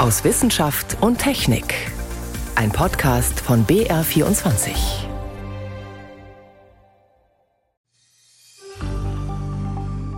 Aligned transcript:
aus 0.00 0.24
Wissenschaft 0.24 0.96
und 1.02 1.18
Technik. 1.18 1.74
Ein 2.54 2.72
Podcast 2.72 3.38
von 3.38 3.66
BR24. 3.66 4.70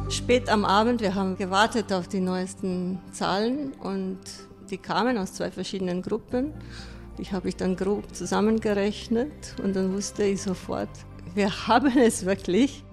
Spät 0.08 0.48
am 0.48 0.64
Abend, 0.64 1.00
wir 1.00 1.16
haben 1.16 1.36
gewartet 1.36 1.92
auf 1.92 2.06
die 2.06 2.20
neuesten 2.20 3.00
Zahlen 3.10 3.72
und 3.82 4.20
die 4.70 4.78
kamen 4.78 5.18
aus 5.18 5.32
zwei 5.32 5.50
verschiedenen 5.50 6.02
Gruppen. 6.02 6.54
Die 7.18 7.32
habe 7.32 7.48
ich 7.48 7.56
dann 7.56 7.74
grob 7.74 8.14
zusammengerechnet 8.14 9.56
und 9.64 9.74
dann 9.74 9.92
wusste 9.92 10.22
ich 10.22 10.42
sofort, 10.42 10.90
wir 11.34 11.50
haben 11.66 11.98
es 11.98 12.24
wirklich. 12.24 12.84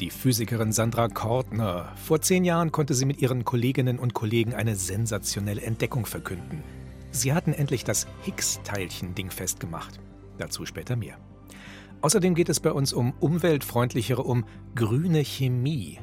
Die 0.00 0.10
Physikerin 0.10 0.72
Sandra 0.72 1.08
Kortner. 1.08 1.90
Vor 1.96 2.20
zehn 2.20 2.44
Jahren 2.44 2.70
konnte 2.70 2.92
sie 2.92 3.06
mit 3.06 3.22
ihren 3.22 3.46
Kolleginnen 3.46 3.98
und 3.98 4.12
Kollegen 4.12 4.52
eine 4.52 4.76
sensationelle 4.76 5.62
Entdeckung 5.62 6.04
verkünden. 6.04 6.62
Sie 7.12 7.32
hatten 7.32 7.54
endlich 7.54 7.82
das 7.82 8.06
Higgs-Teilchen 8.22 9.14
dingfest 9.14 9.58
gemacht. 9.58 9.98
Dazu 10.36 10.66
später 10.66 10.96
mehr. 10.96 11.16
Außerdem 12.02 12.34
geht 12.34 12.50
es 12.50 12.60
bei 12.60 12.72
uns 12.72 12.92
um 12.92 13.14
umweltfreundlichere, 13.20 14.22
um 14.22 14.44
grüne 14.74 15.24
Chemie. 15.24 15.98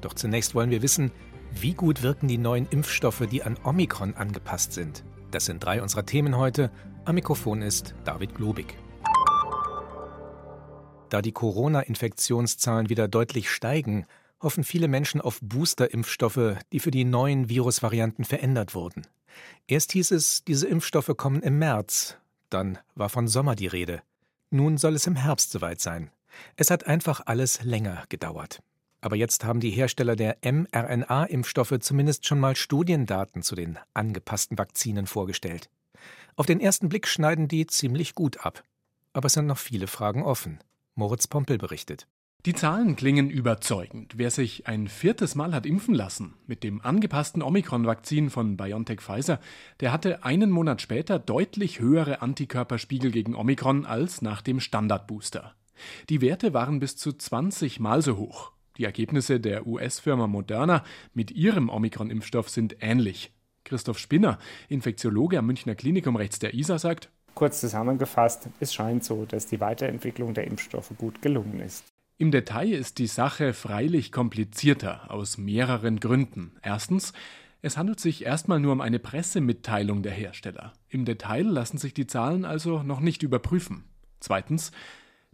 Doch 0.00 0.14
zunächst 0.14 0.56
wollen 0.56 0.70
wir 0.70 0.82
wissen, 0.82 1.12
wie 1.52 1.74
gut 1.74 2.02
wirken 2.02 2.26
die 2.26 2.38
neuen 2.38 2.66
Impfstoffe, 2.68 3.24
die 3.30 3.44
an 3.44 3.56
Omikron 3.62 4.14
angepasst 4.14 4.72
sind. 4.72 5.04
Das 5.30 5.44
sind 5.44 5.64
drei 5.64 5.80
unserer 5.80 6.04
Themen 6.04 6.36
heute. 6.36 6.72
Am 7.04 7.14
Mikrofon 7.14 7.62
ist 7.62 7.94
David 8.04 8.34
Globig. 8.34 8.74
Da 11.10 11.22
die 11.22 11.32
Corona-Infektionszahlen 11.32 12.90
wieder 12.90 13.08
deutlich 13.08 13.50
steigen, 13.50 14.06
hoffen 14.40 14.62
viele 14.62 14.88
Menschen 14.88 15.20
auf 15.20 15.38
Booster-Impfstoffe, 15.40 16.56
die 16.72 16.80
für 16.80 16.90
die 16.90 17.04
neuen 17.04 17.48
Virusvarianten 17.48 18.24
verändert 18.24 18.74
wurden. 18.74 19.06
Erst 19.66 19.92
hieß 19.92 20.10
es, 20.10 20.44
diese 20.44 20.66
Impfstoffe 20.66 21.12
kommen 21.16 21.42
im 21.42 21.58
März, 21.58 22.16
dann 22.50 22.78
war 22.94 23.08
von 23.08 23.28
Sommer 23.28 23.56
die 23.56 23.66
Rede. 23.66 24.02
Nun 24.50 24.78
soll 24.78 24.94
es 24.94 25.06
im 25.06 25.16
Herbst 25.16 25.50
soweit 25.50 25.80
sein. 25.80 26.10
Es 26.56 26.70
hat 26.70 26.86
einfach 26.86 27.22
alles 27.26 27.62
länger 27.62 28.04
gedauert. 28.08 28.60
Aber 29.00 29.16
jetzt 29.16 29.44
haben 29.44 29.60
die 29.60 29.70
Hersteller 29.70 30.16
der 30.16 30.38
mRNA-Impfstoffe 30.42 31.78
zumindest 31.80 32.26
schon 32.26 32.40
mal 32.40 32.56
Studiendaten 32.56 33.42
zu 33.42 33.54
den 33.54 33.78
angepassten 33.94 34.58
Vakzinen 34.58 35.06
vorgestellt. 35.06 35.70
Auf 36.36 36.46
den 36.46 36.60
ersten 36.60 36.88
Blick 36.88 37.06
schneiden 37.06 37.48
die 37.48 37.66
ziemlich 37.66 38.14
gut 38.14 38.44
ab. 38.44 38.62
Aber 39.12 39.26
es 39.26 39.34
sind 39.34 39.46
noch 39.46 39.58
viele 39.58 39.86
Fragen 39.86 40.22
offen. 40.22 40.58
Moritz 40.98 41.28
Pompel 41.28 41.58
berichtet. 41.58 42.08
Die 42.44 42.54
Zahlen 42.54 42.96
klingen 42.96 43.30
überzeugend. 43.30 44.14
Wer 44.16 44.32
sich 44.32 44.66
ein 44.66 44.88
viertes 44.88 45.36
Mal 45.36 45.54
hat 45.54 45.64
impfen 45.64 45.94
lassen 45.94 46.34
mit 46.48 46.64
dem 46.64 46.80
angepassten 46.80 47.40
Omikron-Vakzin 47.40 48.30
von 48.30 48.56
BioNTech 48.56 49.00
Pfizer, 49.00 49.38
der 49.78 49.92
hatte 49.92 50.24
einen 50.24 50.50
Monat 50.50 50.82
später 50.82 51.20
deutlich 51.20 51.78
höhere 51.78 52.20
Antikörperspiegel 52.20 53.12
gegen 53.12 53.36
Omikron 53.36 53.86
als 53.86 54.22
nach 54.22 54.42
dem 54.42 54.58
Standardbooster. 54.58 55.54
Die 56.08 56.20
Werte 56.20 56.52
waren 56.52 56.80
bis 56.80 56.96
zu 56.96 57.12
20 57.12 57.78
Mal 57.78 58.02
so 58.02 58.16
hoch. 58.16 58.50
Die 58.76 58.84
Ergebnisse 58.84 59.38
der 59.38 59.68
US-Firma 59.68 60.26
Moderna 60.26 60.82
mit 61.14 61.30
ihrem 61.30 61.68
Omikron-Impfstoff 61.68 62.48
sind 62.48 62.76
ähnlich. 62.80 63.32
Christoph 63.62 64.00
Spinner, 64.00 64.38
Infektiologe 64.68 65.38
am 65.38 65.46
Münchner 65.46 65.76
Klinikum 65.76 66.16
rechts 66.16 66.40
der 66.40 66.54
ISA, 66.54 66.80
sagt, 66.80 67.10
Kurz 67.38 67.60
zusammengefasst, 67.60 68.48
es 68.58 68.74
scheint 68.74 69.04
so, 69.04 69.24
dass 69.24 69.46
die 69.46 69.60
Weiterentwicklung 69.60 70.34
der 70.34 70.48
Impfstoffe 70.48 70.90
gut 70.98 71.22
gelungen 71.22 71.60
ist. 71.60 71.84
Im 72.16 72.32
Detail 72.32 72.72
ist 72.72 72.98
die 72.98 73.06
Sache 73.06 73.52
freilich 73.52 74.10
komplizierter 74.10 75.08
aus 75.12 75.38
mehreren 75.38 76.00
Gründen. 76.00 76.56
Erstens, 76.62 77.12
es 77.62 77.76
handelt 77.76 78.00
sich 78.00 78.26
erstmal 78.26 78.58
nur 78.58 78.72
um 78.72 78.80
eine 78.80 78.98
Pressemitteilung 78.98 80.02
der 80.02 80.10
Hersteller. 80.10 80.72
Im 80.88 81.04
Detail 81.04 81.44
lassen 81.44 81.78
sich 81.78 81.94
die 81.94 82.08
Zahlen 82.08 82.44
also 82.44 82.82
noch 82.82 82.98
nicht 82.98 83.22
überprüfen. 83.22 83.84
Zweitens, 84.18 84.72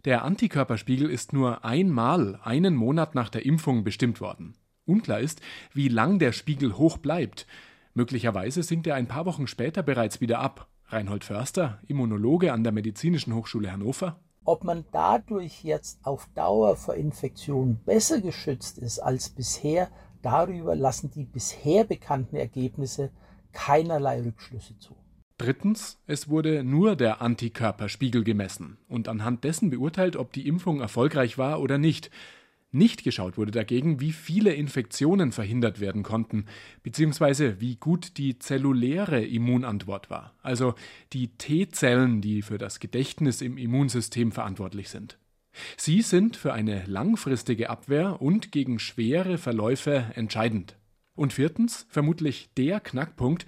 der 0.05 0.23
Antikörperspiegel 0.23 1.09
ist 1.09 1.33
nur 1.33 1.65
einmal 1.65 2.39
einen 2.43 2.75
Monat 2.75 3.15
nach 3.15 3.29
der 3.29 3.47
Impfung 3.47 3.83
bestimmt 3.83 4.21
worden. 4.21 4.53
Unklar 4.85 5.21
ist, 5.21 5.41
wie 5.73 5.87
lang 5.87 6.19
der 6.19 6.33
Spiegel 6.33 6.77
hoch 6.77 6.99
bleibt. 6.99 7.47
Möglicherweise 7.95 8.61
sinkt 8.61 8.85
er 8.85 8.93
ein 8.93 9.07
paar 9.07 9.25
Wochen 9.25 9.47
später 9.47 9.81
bereits 9.81 10.21
wieder 10.21 10.37
ab. 10.37 10.67
Reinhold 10.87 11.23
Förster, 11.23 11.79
Immunologe 11.87 12.53
an 12.53 12.63
der 12.63 12.71
Medizinischen 12.71 13.33
Hochschule 13.33 13.71
Hannover. 13.71 14.19
Ob 14.43 14.63
man 14.63 14.85
dadurch 14.91 15.63
jetzt 15.63 16.05
auf 16.05 16.29
Dauer 16.35 16.75
vor 16.75 16.95
Infektionen 16.95 17.79
besser 17.85 18.21
geschützt 18.21 18.77
ist 18.77 18.99
als 18.99 19.29
bisher, 19.29 19.89
darüber 20.21 20.75
lassen 20.75 21.09
die 21.09 21.25
bisher 21.25 21.83
bekannten 21.83 22.35
Ergebnisse 22.35 23.11
keinerlei 23.51 24.21
Rückschlüsse 24.21 24.77
zu. 24.77 24.95
Drittens, 25.37 25.99
es 26.07 26.29
wurde 26.29 26.63
nur 26.63 26.95
der 26.95 27.21
Antikörperspiegel 27.21 28.23
gemessen 28.23 28.77
und 28.87 29.07
anhand 29.07 29.43
dessen 29.43 29.69
beurteilt, 29.69 30.15
ob 30.15 30.31
die 30.31 30.47
Impfung 30.47 30.79
erfolgreich 30.79 31.37
war 31.37 31.59
oder 31.59 31.77
nicht. 31.77 32.09
Nicht 32.75 33.05
geschaut 33.05 33.37
wurde 33.37 33.51
dagegen, 33.51 34.01
wie 34.01 34.11
viele 34.11 34.53
Infektionen 34.53 35.31
verhindert 35.31 35.79
werden 35.79 36.03
konnten, 36.03 36.43
beziehungsweise 36.83 37.61
wie 37.61 37.77
gut 37.77 38.17
die 38.17 38.37
zelluläre 38.37 39.23
Immunantwort 39.23 40.09
war, 40.09 40.35
also 40.41 40.75
die 41.13 41.29
T-Zellen, 41.29 42.19
die 42.19 42.41
für 42.41 42.57
das 42.57 42.81
Gedächtnis 42.81 43.39
im 43.39 43.57
Immunsystem 43.57 44.33
verantwortlich 44.33 44.89
sind. 44.89 45.17
Sie 45.77 46.01
sind 46.01 46.35
für 46.35 46.51
eine 46.51 46.83
langfristige 46.85 47.69
Abwehr 47.69 48.21
und 48.21 48.51
gegen 48.51 48.77
schwere 48.79 49.37
Verläufe 49.37 50.11
entscheidend. 50.15 50.75
Und 51.15 51.31
viertens, 51.31 51.87
vermutlich 51.89 52.49
der 52.57 52.81
Knackpunkt, 52.81 53.45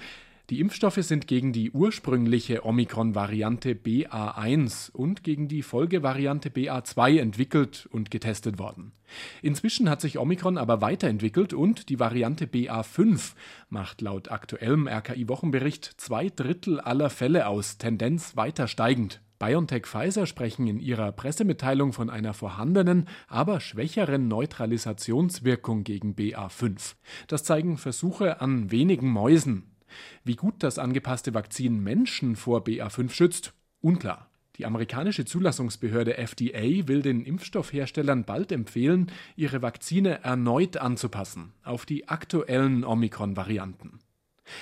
die 0.49 0.61
Impfstoffe 0.61 1.01
sind 1.01 1.27
gegen 1.27 1.51
die 1.51 1.71
ursprüngliche 1.71 2.65
Omikron-Variante 2.65 3.73
BA1 3.73 4.91
und 4.91 5.23
gegen 5.23 5.49
die 5.49 5.61
Folgevariante 5.61 6.49
BA2 6.49 7.19
entwickelt 7.19 7.85
und 7.91 8.11
getestet 8.11 8.57
worden. 8.57 8.93
Inzwischen 9.41 9.89
hat 9.89 9.99
sich 9.99 10.17
Omikron 10.17 10.57
aber 10.57 10.79
weiterentwickelt 10.79 11.53
und 11.53 11.89
die 11.89 11.99
Variante 11.99 12.45
BA5 12.45 13.33
macht 13.69 13.99
laut 13.99 14.31
aktuellem 14.31 14.87
RKI-Wochenbericht 14.87 15.95
zwei 15.97 16.29
Drittel 16.29 16.79
aller 16.79 17.09
Fälle 17.09 17.47
aus, 17.47 17.77
Tendenz 17.77 18.37
weiter 18.37 18.67
steigend. 18.67 19.21
BioNTech 19.39 19.85
Pfizer 19.85 20.25
sprechen 20.25 20.65
in 20.67 20.79
ihrer 20.79 21.11
Pressemitteilung 21.11 21.93
von 21.93 22.09
einer 22.09 22.33
vorhandenen, 22.33 23.07
aber 23.27 23.59
schwächeren 23.59 24.27
Neutralisationswirkung 24.27 25.83
gegen 25.83 26.15
BA5. 26.15 26.95
Das 27.27 27.43
zeigen 27.43 27.77
Versuche 27.77 28.41
an 28.41 28.71
wenigen 28.71 29.11
Mäusen. 29.11 29.76
Wie 30.23 30.35
gut 30.35 30.55
das 30.59 30.79
angepasste 30.79 31.33
Vakzin 31.33 31.83
Menschen 31.83 32.35
vor 32.35 32.63
BA5 32.63 33.09
schützt, 33.11 33.53
unklar. 33.81 34.29
Die 34.57 34.65
amerikanische 34.65 35.23
Zulassungsbehörde 35.23 36.17
FDA 36.17 36.87
will 36.87 37.03
den 37.03 37.23
Impfstoffherstellern 37.23 38.23
bald 38.23 38.51
empfehlen, 38.51 39.11
ihre 39.35 39.61
Vakzine 39.61 40.23
erneut 40.23 40.77
anzupassen 40.77 41.53
auf 41.63 41.85
die 41.85 42.07
aktuellen 42.07 42.83
Omikron-Varianten. 42.83 43.99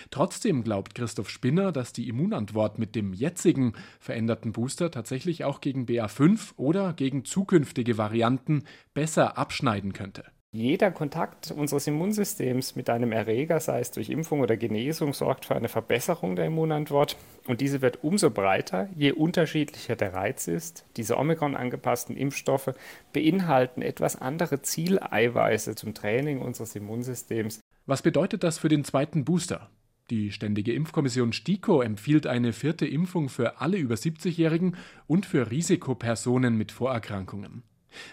Trotzdem 0.09 0.63
glaubt 0.63 0.95
Christoph 0.95 1.29
Spinner, 1.29 1.71
dass 1.71 1.93
die 1.93 2.09
Immunantwort 2.09 2.79
mit 2.79 2.95
dem 2.95 3.13
jetzigen 3.13 3.73
veränderten 3.99 4.51
Booster 4.51 4.91
tatsächlich 4.91 5.43
auch 5.43 5.61
gegen 5.61 5.85
BA5 5.85 6.53
oder 6.57 6.93
gegen 6.93 7.23
zukünftige 7.23 7.97
Varianten 7.97 8.63
besser 8.93 9.37
abschneiden 9.37 9.93
könnte. 9.93 10.25
Jeder 10.55 10.89
Kontakt 10.89 11.51
unseres 11.51 11.85
Immunsystems 11.85 12.77
mit 12.77 12.89
einem 12.89 13.11
Erreger, 13.11 13.59
sei 13.59 13.81
es 13.81 13.91
durch 13.91 14.09
Impfung 14.09 14.39
oder 14.39 14.55
Genesung, 14.55 15.11
sorgt 15.11 15.43
für 15.43 15.53
eine 15.53 15.67
Verbesserung 15.67 16.37
der 16.37 16.45
Immunantwort. 16.45 17.17
Und 17.45 17.59
diese 17.59 17.81
wird 17.81 18.05
umso 18.05 18.29
breiter, 18.29 18.87
je 18.95 19.11
unterschiedlicher 19.11 19.97
der 19.97 20.13
Reiz 20.13 20.47
ist. 20.47 20.85
Diese 20.95 21.17
Omikron 21.17 21.57
angepassten 21.57 22.15
Impfstoffe 22.15 22.73
beinhalten 23.11 23.81
etwas 23.81 24.15
andere 24.15 24.61
Zieleiweiße 24.61 25.75
zum 25.75 25.93
Training 25.93 26.39
unseres 26.39 26.73
Immunsystems. 26.73 27.59
Was 27.85 28.01
bedeutet 28.01 28.45
das 28.45 28.57
für 28.57 28.69
den 28.69 28.85
zweiten 28.85 29.25
Booster? 29.25 29.69
Die 30.09 30.31
Ständige 30.31 30.71
Impfkommission 30.71 31.33
STIKO 31.33 31.81
empfiehlt 31.81 32.27
eine 32.27 32.53
vierte 32.53 32.87
Impfung 32.87 33.27
für 33.27 33.59
alle 33.59 33.75
über 33.75 33.95
70-Jährigen 33.95 34.77
und 35.05 35.25
für 35.25 35.51
Risikopersonen 35.51 36.55
mit 36.55 36.71
Vorerkrankungen. 36.71 37.63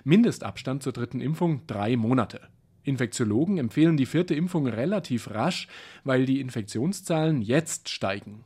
Mindestabstand 0.04 0.82
zur 0.82 0.92
dritten 0.92 1.20
Impfung 1.20 1.66
drei 1.66 1.96
Monate. 1.96 2.40
Infektiologen 2.84 3.58
empfehlen 3.58 3.96
die 3.96 4.06
vierte 4.06 4.34
Impfung 4.34 4.66
relativ 4.66 5.30
rasch, 5.30 5.68
weil 6.04 6.26
die 6.26 6.40
Infektionszahlen 6.40 7.42
jetzt 7.42 7.88
steigen. 7.88 8.44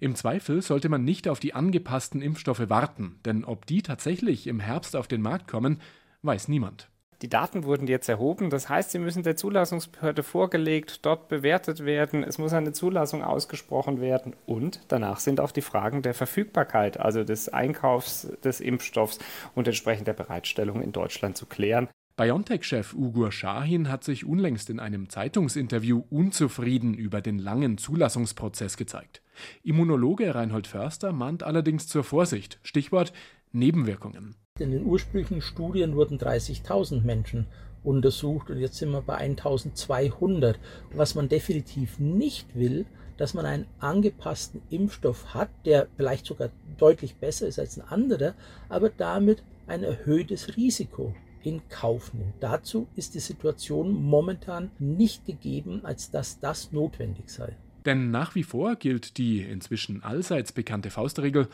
Im 0.00 0.14
Zweifel 0.14 0.60
sollte 0.62 0.88
man 0.88 1.04
nicht 1.04 1.28
auf 1.28 1.40
die 1.40 1.54
angepassten 1.54 2.20
Impfstoffe 2.20 2.68
warten, 2.68 3.18
denn 3.24 3.44
ob 3.44 3.66
die 3.66 3.82
tatsächlich 3.82 4.46
im 4.46 4.60
Herbst 4.60 4.96
auf 4.96 5.08
den 5.08 5.22
Markt 5.22 5.48
kommen, 5.48 5.80
weiß 6.22 6.48
niemand. 6.48 6.88
Die 7.22 7.28
Daten 7.28 7.64
wurden 7.64 7.86
jetzt 7.86 8.10
erhoben, 8.10 8.50
das 8.50 8.68
heißt, 8.68 8.90
sie 8.90 8.98
müssen 8.98 9.22
der 9.22 9.36
Zulassungsbehörde 9.36 10.22
vorgelegt, 10.22 11.06
dort 11.06 11.28
bewertet 11.28 11.84
werden, 11.86 12.22
es 12.22 12.36
muss 12.36 12.52
eine 12.52 12.72
Zulassung 12.72 13.24
ausgesprochen 13.24 14.02
werden 14.02 14.36
und 14.44 14.80
danach 14.88 15.18
sind 15.18 15.40
auch 15.40 15.50
die 15.50 15.62
Fragen 15.62 16.02
der 16.02 16.12
Verfügbarkeit, 16.12 17.00
also 17.00 17.24
des 17.24 17.48
Einkaufs 17.48 18.28
des 18.44 18.60
Impfstoffs 18.60 19.18
und 19.54 19.66
entsprechend 19.66 20.08
der 20.08 20.12
Bereitstellung 20.12 20.82
in 20.82 20.92
Deutschland 20.92 21.38
zu 21.38 21.46
klären. 21.46 21.88
BioNTech-Chef 22.16 22.94
Ugur 22.94 23.32
Shahin 23.32 23.90
hat 23.90 24.04
sich 24.04 24.24
unlängst 24.24 24.70
in 24.70 24.80
einem 24.80 25.08
Zeitungsinterview 25.08 26.02
unzufrieden 26.10 26.94
über 26.94 27.20
den 27.20 27.38
langen 27.38 27.76
Zulassungsprozess 27.76 28.76
gezeigt. 28.76 29.22
Immunologe 29.62 30.34
Reinhold 30.34 30.66
Förster 30.66 31.12
mahnt 31.12 31.42
allerdings 31.42 31.88
zur 31.88 32.04
Vorsicht. 32.04 32.58
Stichwort 32.62 33.12
Nebenwirkungen. 33.52 34.34
In 34.58 34.70
den 34.70 34.86
ursprünglichen 34.86 35.42
Studien 35.42 35.96
wurden 35.96 36.18
30.000 36.18 37.02
Menschen 37.02 37.46
untersucht 37.84 38.50
und 38.50 38.58
jetzt 38.58 38.76
sind 38.76 38.90
wir 38.90 39.02
bei 39.02 39.16
1200. 39.16 40.58
Was 40.94 41.14
man 41.14 41.28
definitiv 41.28 41.98
nicht 41.98 42.54
will, 42.54 42.86
dass 43.16 43.34
man 43.34 43.46
einen 43.46 43.66
angepassten 43.78 44.62
Impfstoff 44.70 45.34
hat, 45.34 45.50
der 45.64 45.88
vielleicht 45.96 46.26
sogar 46.26 46.50
deutlich 46.78 47.16
besser 47.16 47.46
ist 47.46 47.58
als 47.58 47.78
ein 47.78 47.88
anderer, 47.88 48.34
aber 48.68 48.90
damit 48.90 49.42
ein 49.66 49.82
erhöhtes 49.82 50.56
Risiko 50.56 51.14
in 51.42 51.60
Kauf 51.68 52.12
nimmt. 52.12 52.34
Dazu 52.40 52.88
ist 52.96 53.14
die 53.14 53.20
Situation 53.20 53.92
momentan 53.92 54.70
nicht 54.78 55.26
gegeben, 55.26 55.80
als 55.84 56.10
dass 56.10 56.40
das 56.40 56.72
notwendig 56.72 57.28
sei. 57.30 57.56
Denn 57.84 58.10
nach 58.10 58.34
wie 58.34 58.42
vor 58.42 58.74
gilt 58.74 59.16
die 59.16 59.42
inzwischen 59.42 60.02
allseits 60.02 60.50
bekannte 60.50 60.90
Faustregel, 60.90 61.46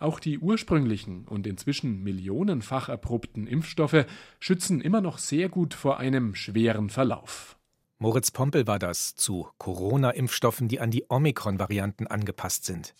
auch 0.00 0.18
die 0.18 0.38
ursprünglichen 0.38 1.26
und 1.26 1.46
inzwischen 1.46 2.02
millionenfach 2.02 2.88
erprobten 2.88 3.46
Impfstoffe 3.46 4.06
schützen 4.38 4.80
immer 4.80 5.00
noch 5.00 5.18
sehr 5.18 5.48
gut 5.48 5.74
vor 5.74 5.98
einem 5.98 6.34
schweren 6.34 6.90
Verlauf. 6.90 7.56
Moritz 7.98 8.30
Pompel 8.30 8.66
war 8.66 8.78
das 8.78 9.14
zu 9.14 9.48
Corona-Impfstoffen, 9.58 10.68
die 10.68 10.80
an 10.80 10.90
die 10.90 11.04
Omikron-Varianten 11.10 12.06
angepasst 12.06 12.64
sind. 12.64 12.94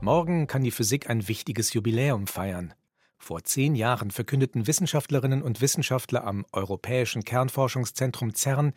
Morgen 0.00 0.46
kann 0.46 0.62
die 0.62 0.70
Physik 0.70 1.10
ein 1.10 1.26
wichtiges 1.26 1.72
Jubiläum 1.72 2.28
feiern. 2.28 2.72
Vor 3.18 3.42
zehn 3.42 3.74
Jahren 3.74 4.10
verkündeten 4.10 4.66
Wissenschaftlerinnen 4.66 5.42
und 5.42 5.60
Wissenschaftler 5.60 6.24
am 6.24 6.44
Europäischen 6.52 7.24
Kernforschungszentrum 7.24 8.34
CERN, 8.34 8.74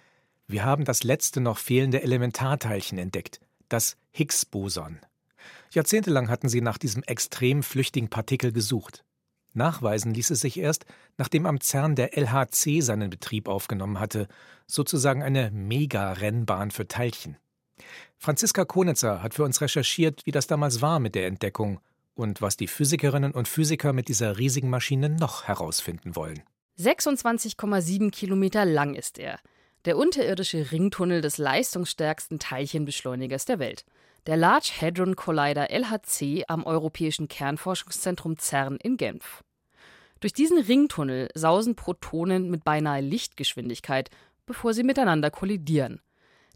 wir 0.47 0.63
haben 0.63 0.85
das 0.85 1.03
letzte 1.03 1.41
noch 1.41 1.57
fehlende 1.57 2.01
Elementarteilchen 2.01 2.97
entdeckt, 2.97 3.39
das 3.67 3.97
Higgs-Boson. 4.13 4.99
Jahrzehntelang 5.71 6.29
hatten 6.29 6.49
sie 6.49 6.61
nach 6.61 6.77
diesem 6.77 7.03
extrem 7.03 7.63
flüchtigen 7.63 8.09
Partikel 8.09 8.51
gesucht. 8.51 9.03
Nachweisen 9.53 10.13
ließ 10.13 10.29
es 10.29 10.41
sich 10.41 10.59
erst, 10.59 10.85
nachdem 11.17 11.45
am 11.45 11.59
CERN 11.59 11.95
der 11.95 12.17
LHC 12.17 12.81
seinen 12.81 13.09
Betrieb 13.09 13.47
aufgenommen 13.47 13.99
hatte, 13.99 14.27
sozusagen 14.67 15.23
eine 15.23 15.51
Mega-Rennbahn 15.51 16.71
für 16.71 16.87
Teilchen. 16.87 17.37
Franziska 18.17 18.65
Konitzer 18.65 19.21
hat 19.21 19.33
für 19.33 19.43
uns 19.43 19.61
recherchiert, 19.61 20.25
wie 20.25 20.31
das 20.31 20.47
damals 20.47 20.81
war 20.81 20.99
mit 20.99 21.15
der 21.15 21.27
Entdeckung 21.27 21.79
und 22.13 22.41
was 22.41 22.57
die 22.57 22.67
Physikerinnen 22.67 23.31
und 23.31 23.47
Physiker 23.47 23.93
mit 23.93 24.07
dieser 24.07 24.37
riesigen 24.37 24.69
Maschine 24.69 25.09
noch 25.09 25.43
herausfinden 25.45 26.15
wollen. 26.15 26.41
26,7 26.79 28.11
Kilometer 28.11 28.65
lang 28.65 28.95
ist 28.95 29.17
er. 29.17 29.39
Der 29.85 29.97
unterirdische 29.97 30.71
Ringtunnel 30.71 31.21
des 31.21 31.37
leistungsstärksten 31.37 32.39
Teilchenbeschleunigers 32.39 33.45
der 33.45 33.59
Welt. 33.59 33.85
Der 34.27 34.35
Large 34.35 34.73
Hadron 34.81 35.15
Collider 35.15 35.69
LHC 35.71 36.43
am 36.49 36.65
Europäischen 36.65 37.29
Kernforschungszentrum 37.29 38.37
CERN 38.37 38.75
in 38.75 38.97
Genf. 38.97 39.41
Durch 40.19 40.33
diesen 40.33 40.57
Ringtunnel 40.57 41.29
sausen 41.33 41.77
Protonen 41.77 42.49
mit 42.49 42.65
beinahe 42.65 42.99
Lichtgeschwindigkeit, 42.99 44.09
bevor 44.45 44.73
sie 44.73 44.83
miteinander 44.83 45.31
kollidieren. 45.31 46.01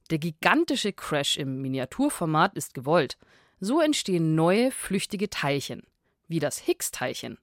Der 0.09 0.17
gigantische 0.17 0.91
Crash 0.91 1.37
im 1.37 1.61
Miniaturformat 1.61 2.55
ist 2.55 2.73
gewollt. 2.73 3.17
So 3.61 3.79
entstehen 3.79 4.35
neue 4.35 4.71
flüchtige 4.71 5.29
Teilchen, 5.29 5.83
wie 6.27 6.39
das 6.39 6.57
Higgs-Teilchen. 6.57 7.37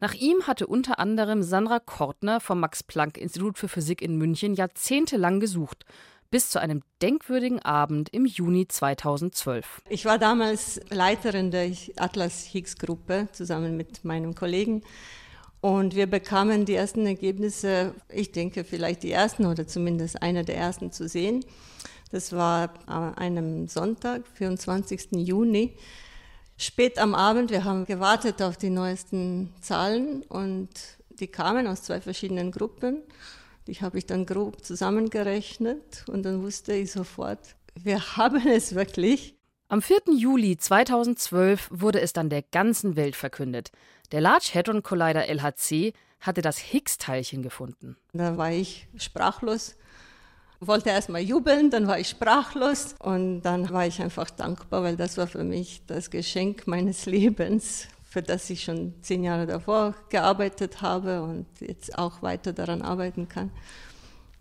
Nach 0.00 0.14
ihm 0.14 0.48
hatte 0.48 0.66
unter 0.66 0.98
anderem 0.98 1.44
Sandra 1.44 1.78
Kortner 1.78 2.40
vom 2.40 2.58
Max-Planck-Institut 2.58 3.56
für 3.56 3.68
Physik 3.68 4.02
in 4.02 4.16
München 4.16 4.54
jahrzehntelang 4.54 5.38
gesucht, 5.38 5.84
bis 6.30 6.50
zu 6.50 6.60
einem 6.60 6.82
denkwürdigen 7.02 7.60
Abend 7.60 8.08
im 8.10 8.24
Juni 8.24 8.68
2012. 8.68 9.82
Ich 9.88 10.04
war 10.04 10.18
damals 10.18 10.80
Leiterin 10.90 11.50
der 11.50 11.72
Atlas-Higgs-Gruppe 11.96 13.28
zusammen 13.32 13.76
mit 13.76 14.04
meinem 14.04 14.34
Kollegen. 14.34 14.82
Und 15.60 15.94
wir 15.94 16.06
bekamen 16.06 16.64
die 16.64 16.74
ersten 16.74 17.04
Ergebnisse, 17.04 17.94
ich 18.08 18.32
denke 18.32 18.64
vielleicht 18.64 19.02
die 19.02 19.12
ersten 19.12 19.44
oder 19.44 19.66
zumindest 19.66 20.22
einer 20.22 20.42
der 20.42 20.56
ersten 20.56 20.92
zu 20.92 21.08
sehen. 21.08 21.44
Das 22.12 22.32
war 22.32 22.74
an 22.86 23.14
einem 23.14 23.68
Sonntag, 23.68 24.26
24. 24.34 25.12
Juni. 25.12 25.74
Spät 26.56 26.98
am 26.98 27.14
Abend, 27.14 27.50
wir 27.50 27.64
haben 27.64 27.86
gewartet 27.86 28.42
auf 28.42 28.56
die 28.56 28.70
neuesten 28.70 29.52
Zahlen 29.60 30.22
und 30.22 30.68
die 31.18 31.28
kamen 31.28 31.66
aus 31.66 31.82
zwei 31.82 32.00
verschiedenen 32.00 32.52
Gruppen. 32.52 33.02
Die 33.70 33.80
habe 33.82 33.98
ich 33.98 34.06
dann 34.06 34.26
grob 34.26 34.64
zusammengerechnet 34.64 36.04
und 36.08 36.24
dann 36.24 36.42
wusste 36.42 36.72
ich 36.72 36.90
sofort, 36.90 37.38
wir 37.80 38.00
haben 38.16 38.44
es 38.48 38.74
wirklich. 38.74 39.36
Am 39.68 39.80
4. 39.80 40.00
Juli 40.16 40.56
2012 40.56 41.68
wurde 41.70 42.00
es 42.00 42.12
dann 42.12 42.30
der 42.30 42.42
ganzen 42.42 42.96
Welt 42.96 43.14
verkündet. 43.14 43.70
Der 44.10 44.20
Large 44.20 44.50
Hadron 44.54 44.82
Collider 44.82 45.28
LHC 45.28 45.92
hatte 46.18 46.42
das 46.42 46.58
Higgs-Teilchen 46.58 47.44
gefunden. 47.44 47.96
Da 48.12 48.36
war 48.36 48.50
ich 48.50 48.88
sprachlos 48.96 49.76
wollte 50.60 50.90
erst 50.90 51.08
mal 51.08 51.22
jubeln, 51.22 51.70
dann 51.70 51.86
war 51.86 51.98
ich 51.98 52.10
sprachlos 52.10 52.94
und 52.98 53.40
dann 53.42 53.70
war 53.70 53.86
ich 53.86 54.02
einfach 54.02 54.28
dankbar, 54.28 54.82
weil 54.82 54.96
das 54.96 55.16
war 55.16 55.26
für 55.26 55.42
mich 55.42 55.82
das 55.86 56.10
Geschenk 56.10 56.66
meines 56.66 57.06
Lebens, 57.06 57.88
für 58.10 58.22
das 58.22 58.50
ich 58.50 58.64
schon 58.64 58.92
zehn 59.02 59.22
Jahre 59.22 59.46
davor 59.46 59.94
gearbeitet 60.10 60.82
habe 60.82 61.22
und 61.22 61.46
jetzt 61.60 61.96
auch 61.96 62.22
weiter 62.22 62.52
daran 62.52 62.82
arbeiten 62.82 63.28
kann. 63.28 63.52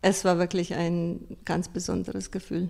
Es 0.01 0.25
war 0.25 0.39
wirklich 0.39 0.73
ein 0.73 1.37
ganz 1.45 1.69
besonderes 1.69 2.31
Gefühl. 2.31 2.69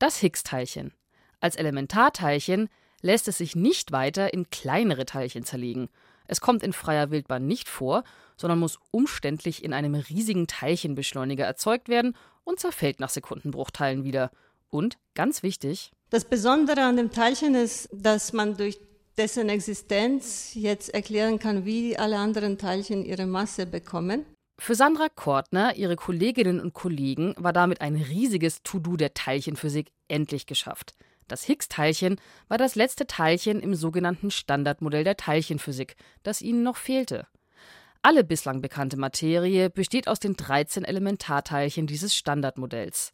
Das 0.00 0.16
Higgs-Teilchen. 0.16 0.92
Als 1.38 1.54
Elementarteilchen 1.54 2.68
lässt 3.00 3.28
es 3.28 3.38
sich 3.38 3.54
nicht 3.54 3.92
weiter 3.92 4.34
in 4.34 4.50
kleinere 4.50 5.06
Teilchen 5.06 5.44
zerlegen. 5.44 5.88
Es 6.26 6.40
kommt 6.40 6.64
in 6.64 6.72
freier 6.72 7.12
Wildbahn 7.12 7.46
nicht 7.46 7.68
vor, 7.68 8.02
sondern 8.36 8.58
muss 8.58 8.78
umständlich 8.90 9.62
in 9.62 9.72
einem 9.72 9.94
riesigen 9.94 10.48
Teilchenbeschleuniger 10.48 11.44
erzeugt 11.44 11.88
werden 11.88 12.16
und 12.42 12.58
zerfällt 12.58 12.98
nach 12.98 13.10
Sekundenbruchteilen 13.10 14.02
wieder. 14.02 14.30
Und, 14.68 14.98
ganz 15.14 15.42
wichtig, 15.42 15.92
das 16.10 16.24
Besondere 16.24 16.82
an 16.82 16.96
dem 16.96 17.12
Teilchen 17.12 17.54
ist, 17.54 17.88
dass 17.92 18.32
man 18.32 18.56
durch 18.56 18.80
dessen 19.16 19.48
Existenz 19.48 20.52
jetzt 20.54 20.94
erklären 20.94 21.38
kann, 21.38 21.64
wie 21.64 21.96
alle 21.96 22.18
anderen 22.18 22.58
Teilchen 22.58 23.04
ihre 23.04 23.26
Masse 23.26 23.66
bekommen. 23.66 24.24
Für 24.58 24.74
Sandra 24.74 25.08
Kortner, 25.08 25.76
ihre 25.76 25.96
Kolleginnen 25.96 26.60
und 26.60 26.74
Kollegen, 26.74 27.34
war 27.38 27.52
damit 27.52 27.80
ein 27.80 27.96
riesiges 27.96 28.62
To-Do 28.62 28.96
der 28.96 29.14
Teilchenphysik 29.14 29.90
endlich 30.08 30.46
geschafft. 30.46 30.94
Das 31.28 31.44
Higgs-Teilchen 31.44 32.20
war 32.48 32.58
das 32.58 32.74
letzte 32.74 33.06
Teilchen 33.06 33.60
im 33.60 33.74
sogenannten 33.74 34.30
Standardmodell 34.30 35.04
der 35.04 35.16
Teilchenphysik, 35.16 35.96
das 36.22 36.42
ihnen 36.42 36.62
noch 36.62 36.76
fehlte. 36.76 37.26
Alle 38.02 38.24
bislang 38.24 38.60
bekannte 38.60 38.96
Materie 38.96 39.70
besteht 39.70 40.08
aus 40.08 40.18
den 40.18 40.34
13 40.34 40.84
Elementarteilchen 40.84 41.86
dieses 41.86 42.14
Standardmodells. 42.14 43.12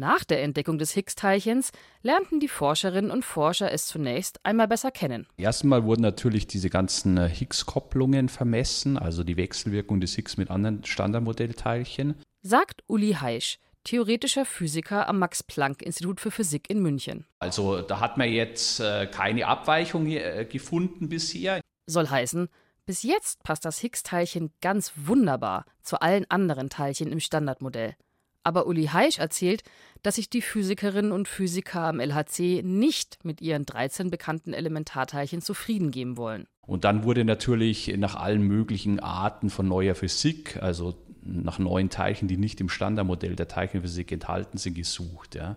Nach 0.00 0.24
der 0.24 0.42
Entdeckung 0.42 0.78
des 0.78 0.92
Higgs-Teilchens 0.92 1.72
lernten 2.02 2.40
die 2.40 2.48
Forscherinnen 2.48 3.10
und 3.10 3.22
Forscher 3.22 3.70
es 3.70 3.86
zunächst 3.86 4.40
einmal 4.46 4.66
besser 4.66 4.90
kennen. 4.90 5.26
Erstmal 5.36 5.84
wurden 5.84 6.00
natürlich 6.00 6.46
diese 6.46 6.70
ganzen 6.70 7.18
äh, 7.18 7.28
Higgs-Kopplungen 7.28 8.30
vermessen, 8.30 8.96
also 8.96 9.24
die 9.24 9.36
Wechselwirkung 9.36 10.00
des 10.00 10.14
Higgs 10.14 10.38
mit 10.38 10.48
anderen 10.48 10.84
Standardmodellteilchen. 10.84 12.14
Sagt 12.40 12.82
Uli 12.86 13.12
Heisch, 13.20 13.58
theoretischer 13.84 14.46
Physiker 14.46 15.06
am 15.06 15.18
Max-Planck-Institut 15.18 16.22
für 16.22 16.30
Physik 16.30 16.70
in 16.70 16.80
München. 16.80 17.26
Also 17.38 17.82
da 17.82 18.00
hat 18.00 18.16
man 18.16 18.32
jetzt 18.32 18.80
äh, 18.80 19.06
keine 19.06 19.48
Abweichung 19.48 20.06
äh, 20.06 20.46
gefunden 20.50 21.10
bisher. 21.10 21.60
Soll 21.84 22.08
heißen, 22.08 22.48
bis 22.86 23.02
jetzt 23.02 23.42
passt 23.42 23.66
das 23.66 23.80
Higgs-Teilchen 23.80 24.50
ganz 24.62 24.92
wunderbar 24.96 25.66
zu 25.82 26.00
allen 26.00 26.24
anderen 26.30 26.70
Teilchen 26.70 27.12
im 27.12 27.20
Standardmodell. 27.20 27.96
Aber 28.42 28.66
Uli 28.66 28.86
Heisch 28.86 29.18
erzählt, 29.18 29.62
dass 30.02 30.16
sich 30.16 30.30
die 30.30 30.40
Physikerinnen 30.42 31.12
und 31.12 31.28
Physiker 31.28 31.82
am 31.82 32.00
LHC 32.00 32.62
nicht 32.64 33.24
mit 33.24 33.40
ihren 33.40 33.66
13 33.66 34.10
bekannten 34.10 34.54
Elementarteilchen 34.54 35.42
zufrieden 35.42 35.90
geben 35.90 36.16
wollen. 36.16 36.46
Und 36.66 36.84
dann 36.84 37.04
wurde 37.04 37.24
natürlich 37.24 37.94
nach 37.98 38.14
allen 38.14 38.42
möglichen 38.42 39.00
Arten 39.00 39.50
von 39.50 39.68
neuer 39.68 39.94
Physik, 39.94 40.62
also 40.62 40.94
nach 41.22 41.58
neuen 41.58 41.90
Teilchen, 41.90 42.28
die 42.28 42.36
nicht 42.36 42.60
im 42.60 42.68
Standardmodell 42.68 43.36
der 43.36 43.48
Teilchenphysik 43.48 44.12
enthalten 44.12 44.56
sind, 44.56 44.74
gesucht. 44.74 45.34
Ja. 45.34 45.56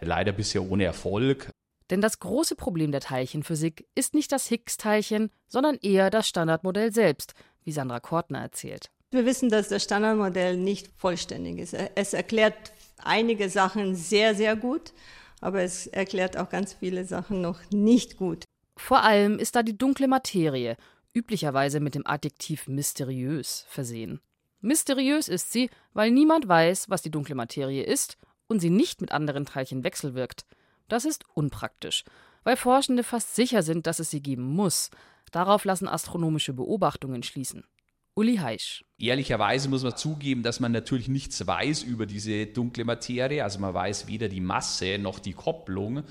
Leider 0.00 0.32
bisher 0.32 0.68
ohne 0.68 0.84
Erfolg. 0.84 1.50
Denn 1.90 2.00
das 2.00 2.18
große 2.18 2.56
Problem 2.56 2.90
der 2.90 3.00
Teilchenphysik 3.00 3.86
ist 3.94 4.14
nicht 4.14 4.32
das 4.32 4.48
Higgs-Teilchen, 4.48 5.30
sondern 5.46 5.76
eher 5.80 6.10
das 6.10 6.26
Standardmodell 6.26 6.92
selbst, 6.92 7.34
wie 7.62 7.72
Sandra 7.72 8.00
Kortner 8.00 8.40
erzählt. 8.40 8.90
Wir 9.16 9.24
wissen, 9.24 9.48
dass 9.48 9.68
das 9.68 9.82
Standardmodell 9.82 10.58
nicht 10.58 10.90
vollständig 10.98 11.58
ist. 11.58 11.72
Es 11.94 12.12
erklärt 12.12 12.72
einige 12.98 13.48
Sachen 13.48 13.96
sehr, 13.96 14.34
sehr 14.34 14.56
gut, 14.56 14.92
aber 15.40 15.62
es 15.62 15.86
erklärt 15.86 16.36
auch 16.36 16.50
ganz 16.50 16.74
viele 16.74 17.06
Sachen 17.06 17.40
noch 17.40 17.58
nicht 17.70 18.18
gut. 18.18 18.44
Vor 18.76 19.02
allem 19.02 19.38
ist 19.38 19.56
da 19.56 19.62
die 19.62 19.78
dunkle 19.78 20.06
Materie, 20.06 20.76
üblicherweise 21.14 21.80
mit 21.80 21.94
dem 21.94 22.06
Adjektiv 22.06 22.68
mysteriös 22.68 23.64
versehen. 23.70 24.20
Mysteriös 24.60 25.28
ist 25.28 25.50
sie, 25.50 25.70
weil 25.94 26.10
niemand 26.10 26.46
weiß, 26.46 26.90
was 26.90 27.00
die 27.00 27.10
dunkle 27.10 27.36
Materie 27.36 27.84
ist 27.84 28.18
und 28.48 28.60
sie 28.60 28.68
nicht 28.68 29.00
mit 29.00 29.12
anderen 29.12 29.46
Teilchen 29.46 29.82
wechselwirkt. 29.82 30.44
Das 30.88 31.06
ist 31.06 31.24
unpraktisch, 31.32 32.04
weil 32.44 32.56
Forschende 32.56 33.02
fast 33.02 33.34
sicher 33.34 33.62
sind, 33.62 33.86
dass 33.86 33.98
es 33.98 34.10
sie 34.10 34.20
geben 34.20 34.44
muss. 34.44 34.90
Darauf 35.32 35.64
lassen 35.64 35.88
astronomische 35.88 36.52
Beobachtungen 36.52 37.22
schließen. 37.22 37.64
Uli 38.18 38.38
Heisch. 38.38 38.82
Ehrlicherweise 38.98 39.68
muss 39.68 39.82
man 39.82 39.94
zugeben, 39.94 40.42
dass 40.42 40.58
man 40.58 40.72
natürlich 40.72 41.08
nichts 41.08 41.46
weiß 41.46 41.82
über 41.82 42.06
diese 42.06 42.46
dunkle 42.46 42.86
Materie. 42.86 43.44
Also 43.44 43.58
man 43.58 43.74
weiß 43.74 44.06
weder 44.08 44.28
die 44.28 44.40
Masse 44.40 44.98
noch 44.98 45.18
die 45.18 45.34
Kopplung. 45.34 46.02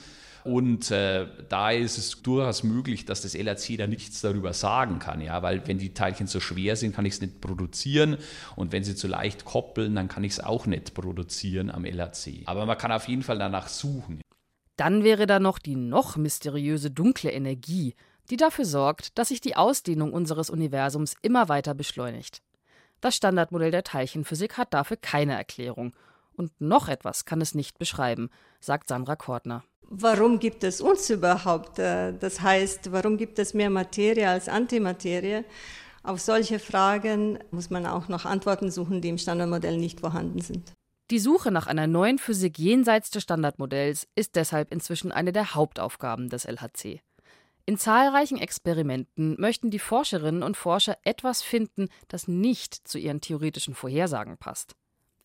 Und 0.43 0.91
äh, 0.91 1.25
da 1.49 1.71
ist 1.71 1.97
es 1.97 2.21
durchaus 2.21 2.61
möglich, 2.61 3.05
dass 3.05 3.23
das 3.23 3.33
LHC 3.33 3.77
da 3.77 3.87
nichts 3.87 4.21
darüber 4.21 4.53
sagen 4.53 4.99
kann, 4.99 5.19
ja, 5.19 5.41
weil 5.41 5.67
wenn 5.67 5.79
die 5.79 5.95
Teilchen 5.95 6.27
so 6.27 6.39
schwer 6.39 6.75
sind, 6.75 6.95
kann 6.95 7.07
ich 7.07 7.15
es 7.15 7.21
nicht 7.21 7.41
produzieren 7.41 8.17
und 8.55 8.71
wenn 8.71 8.83
sie 8.83 8.95
zu 8.95 9.07
leicht 9.07 9.43
koppeln, 9.43 9.95
dann 9.95 10.07
kann 10.07 10.23
ich 10.23 10.33
es 10.33 10.39
auch 10.39 10.67
nicht 10.67 10.93
produzieren 10.93 11.71
am 11.71 11.83
LHC. 11.83 12.43
Aber 12.45 12.67
man 12.67 12.77
kann 12.77 12.91
auf 12.91 13.07
jeden 13.07 13.23
Fall 13.23 13.39
danach 13.39 13.67
suchen. 13.67 14.21
Dann 14.77 15.03
wäre 15.03 15.25
da 15.25 15.39
noch 15.39 15.57
die 15.57 15.75
noch 15.75 16.15
mysteriöse 16.15 16.91
dunkle 16.91 17.31
Energie, 17.31 17.95
die 18.29 18.37
dafür 18.37 18.65
sorgt, 18.65 19.17
dass 19.17 19.29
sich 19.29 19.41
die 19.41 19.55
Ausdehnung 19.55 20.13
unseres 20.13 20.49
Universums 20.49 21.15
immer 21.21 21.49
weiter 21.49 21.73
beschleunigt. 21.73 22.41
Das 23.01 23.15
Standardmodell 23.15 23.71
der 23.71 23.83
Teilchenphysik 23.83 24.57
hat 24.57 24.73
dafür 24.73 24.97
keine 24.97 25.35
Erklärung. 25.35 25.93
Und 26.35 26.51
noch 26.59 26.89
etwas 26.89 27.25
kann 27.25 27.41
es 27.41 27.55
nicht 27.55 27.77
beschreiben, 27.77 28.29
sagt 28.59 28.87
Sandra 28.87 29.15
Kortner. 29.15 29.63
Warum 29.89 30.39
gibt 30.39 30.63
es 30.63 30.81
uns 30.81 31.09
überhaupt? 31.09 31.79
Äh, 31.79 32.13
das 32.17 32.41
heißt, 32.41 32.91
warum 32.91 33.17
gibt 33.17 33.39
es 33.39 33.53
mehr 33.53 33.69
Materie 33.69 34.27
als 34.27 34.49
Antimaterie? 34.49 35.45
Auf 36.03 36.19
solche 36.19 36.59
Fragen 36.59 37.39
muss 37.51 37.69
man 37.69 37.85
auch 37.85 38.07
noch 38.07 38.25
Antworten 38.25 38.71
suchen, 38.71 39.01
die 39.01 39.09
im 39.09 39.17
Standardmodell 39.17 39.77
nicht 39.77 39.99
vorhanden 39.99 40.41
sind. 40.41 40.73
Die 41.11 41.19
Suche 41.19 41.51
nach 41.51 41.67
einer 41.67 41.85
neuen 41.85 42.17
Physik 42.17 42.57
jenseits 42.57 43.11
des 43.11 43.23
Standardmodells 43.23 44.07
ist 44.15 44.35
deshalb 44.35 44.71
inzwischen 44.71 45.11
eine 45.11 45.31
der 45.31 45.53
Hauptaufgaben 45.53 46.29
des 46.29 46.45
LHC. 46.45 47.01
In 47.67 47.77
zahlreichen 47.77 48.37
Experimenten 48.37 49.39
möchten 49.39 49.71
die 49.71 49.79
Forscherinnen 49.79 50.43
und 50.43 50.55
Forscher 50.55 50.97
etwas 51.03 51.41
finden, 51.41 51.89
das 52.07 52.27
nicht 52.27 52.87
zu 52.87 52.99
ihren 52.99 53.21
theoretischen 53.21 53.73
Vorhersagen 53.73 54.37
passt. 54.37 54.75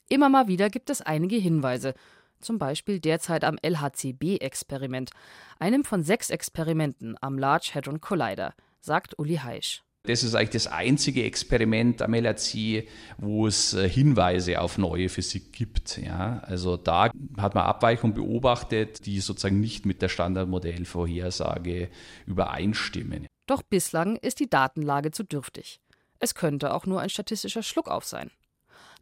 Immer 0.09 0.31
mal 0.31 0.49
wieder 0.49 0.71
gibt 0.71 0.89
es 0.89 1.03
einige 1.03 1.37
Hinweise, 1.37 1.95
zum 2.41 2.59
Beispiel 2.59 2.99
derzeit 2.99 3.45
am 3.45 3.59
LHCb-Experiment, 3.63 5.11
einem 5.59 5.85
von 5.85 6.03
sechs 6.03 6.31
Experimenten 6.31 7.17
am 7.21 7.39
Large 7.39 7.73
Hadron 7.75 8.01
Collider, 8.01 8.55
sagt 8.81 9.19
Uli 9.19 9.37
Heisch. 9.37 9.85
Das 10.05 10.23
ist 10.23 10.35
eigentlich 10.35 10.51
das 10.51 10.67
einzige 10.67 11.25
Experiment 11.25 12.01
am 12.01 12.15
LHC, 12.15 12.89
wo 13.19 13.47
es 13.47 13.75
äh, 13.75 13.87
Hinweise 13.87 14.61
auf 14.61 14.79
neue 14.79 15.11
Physik 15.11 15.53
gibt. 15.53 15.99
Ja, 15.99 16.41
also 16.45 16.79
da 16.79 17.11
hat 17.37 17.55
man 17.55 17.65
Abweichungen 17.65 18.15
beobachtet, 18.15 19.05
die 19.05 19.21
sozusagen 19.21 19.61
nicht 19.61 19.85
mit 19.85 20.01
der 20.01 20.09
Standardmodellvorhersage 20.09 21.91
übereinstimmen. 22.25 23.27
Doch 23.47 23.63
bislang 23.63 24.17
ist 24.17 24.41
die 24.41 24.49
Datenlage 24.49 25.11
zu 25.11 25.23
dürftig. 25.23 25.81
Es 26.19 26.35
könnte 26.35 26.73
auch 26.73 26.87
nur 26.87 27.01
ein 27.01 27.11
statistischer 27.11 27.63
Schluckauf 27.63 28.05
sein. 28.05 28.31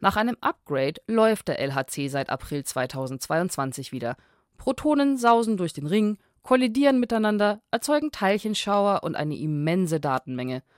Nach 0.01 0.17
einem 0.17 0.35
Upgrade 0.41 1.01
läuft 1.07 1.47
der 1.47 1.59
LHC 1.59 2.09
seit 2.09 2.29
April 2.29 2.65
2022 2.65 3.93
wieder. 3.93 4.17
Protonen 4.57 5.15
sausen 5.15 5.55
durch 5.55 5.71
den 5.71 5.87
Ring, 5.87 6.17
kollidieren 6.41 6.99
miteinander, 6.99 7.61
erzeugen 7.71 8.11
Teilchenschauer 8.11 9.03
und 9.03 9.15
eine 9.15 9.37
immense 9.37 10.01
Datenmenge– 10.01 10.61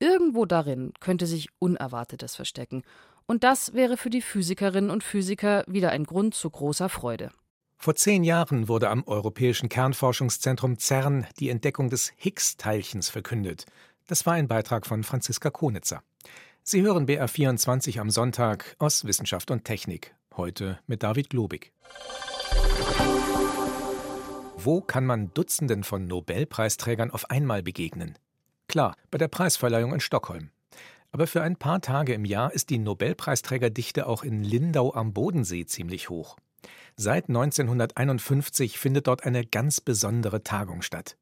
Irgendwo 0.00 0.46
darin 0.46 0.94
könnte 0.98 1.26
sich 1.26 1.50
Unerwartetes 1.58 2.34
verstecken. 2.34 2.82
Und 3.26 3.44
das 3.44 3.74
wäre 3.74 3.98
für 3.98 4.08
die 4.08 4.22
Physikerinnen 4.22 4.90
und 4.90 5.04
Physiker 5.04 5.62
wieder 5.66 5.90
ein 5.90 6.04
Grund 6.04 6.34
zu 6.34 6.48
großer 6.48 6.88
Freude. 6.88 7.30
Vor 7.76 7.94
zehn 7.94 8.24
Jahren 8.24 8.66
wurde 8.66 8.88
am 8.88 9.04
Europäischen 9.06 9.68
Kernforschungszentrum 9.68 10.78
CERN 10.78 11.26
die 11.38 11.50
Entdeckung 11.50 11.90
des 11.90 12.12
Higgs-Teilchens 12.16 13.10
verkündet. 13.10 13.66
Das 14.06 14.24
war 14.24 14.32
ein 14.32 14.48
Beitrag 14.48 14.86
von 14.86 15.04
Franziska 15.04 15.50
Konitzer. 15.50 16.02
Sie 16.62 16.82
hören 16.82 17.06
BR24 17.06 18.00
am 18.00 18.10
Sonntag 18.10 18.76
aus 18.78 19.04
Wissenschaft 19.04 19.50
und 19.50 19.64
Technik. 19.64 20.14
Heute 20.34 20.78
mit 20.86 21.02
David 21.02 21.30
Globig. 21.30 21.72
Wo 24.56 24.80
kann 24.80 25.04
man 25.04 25.32
Dutzenden 25.34 25.84
von 25.84 26.06
Nobelpreisträgern 26.06 27.10
auf 27.10 27.30
einmal 27.30 27.62
begegnen? 27.62 28.18
Klar, 28.70 28.94
bei 29.10 29.18
der 29.18 29.26
Preisverleihung 29.26 29.92
in 29.92 29.98
Stockholm. 29.98 30.50
Aber 31.10 31.26
für 31.26 31.42
ein 31.42 31.56
paar 31.56 31.80
Tage 31.80 32.14
im 32.14 32.24
Jahr 32.24 32.52
ist 32.52 32.70
die 32.70 32.78
Nobelpreisträgerdichte 32.78 34.06
auch 34.06 34.22
in 34.22 34.44
Lindau 34.44 34.94
am 34.94 35.12
Bodensee 35.12 35.66
ziemlich 35.66 36.08
hoch. 36.08 36.36
Seit 36.94 37.28
1951 37.28 38.78
findet 38.78 39.08
dort 39.08 39.24
eine 39.24 39.44
ganz 39.44 39.80
besondere 39.80 40.44
Tagung 40.44 40.82
statt. 40.82 41.16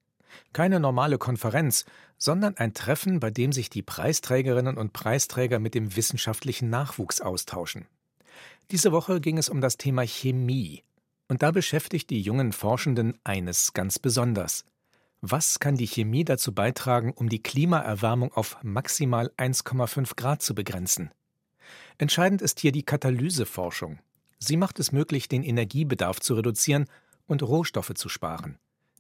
Keine 0.53 0.79
normale 0.79 1.17
Konferenz, 1.17 1.87
sondern 2.19 2.55
ein 2.59 2.75
Treffen, 2.75 3.19
bei 3.19 3.31
dem 3.31 3.53
sich 3.53 3.71
die 3.71 3.81
Preisträgerinnen 3.81 4.77
und 4.77 4.93
Preisträger 4.93 5.59
mit 5.59 5.75
dem 5.75 5.97
wissenschaftlichen 5.97 6.69
Nachwuchs 6.69 7.23
austauschen. 7.23 7.87
Diese 8.73 8.93
Woche 8.93 9.23
ging 9.23 9.39
es 9.39 9.49
um 9.49 9.63
das 9.63 9.79
Thema 9.79 10.03
Chemie. 10.03 10.85
Und 11.29 11.43
da 11.43 11.51
beschäftigt 11.51 12.11
die 12.11 12.21
jungen 12.21 12.53
Forschenden 12.53 13.19
eines 13.25 13.73
ganz 13.73 13.99
besonders. 13.99 14.67
Was 15.21 15.59
kann 15.59 15.77
die 15.77 15.89
Chemie 15.89 16.25
dazu 16.25 16.53
beitragen, 16.53 17.13
um 17.13 17.29
die 17.29 17.43
Klimaerwärmung 17.43 18.33
auf 18.35 18.57
maximal 18.63 19.33
1,5 19.37 20.15
Grad 20.15 20.43
zu 20.43 20.55
begrenzen? 20.55 21.11
Entscheidend 21.99 22.41
ist 22.41 22.61
hier 22.61 22.71
die 22.71 22.85
Katalyseforschung. 22.85 23.99
Sie 24.39 24.57
macht 24.57 24.79
es 24.79 24.93
möglich, 24.93 25.27
den 25.27 25.43
Energiebedarf 25.43 26.21
zu 26.21 26.35
reduzieren 26.35 26.87
und 27.27 27.43
Rohstoffe 27.43 27.95
zu 27.95 28.09
sparen. 28.09 28.59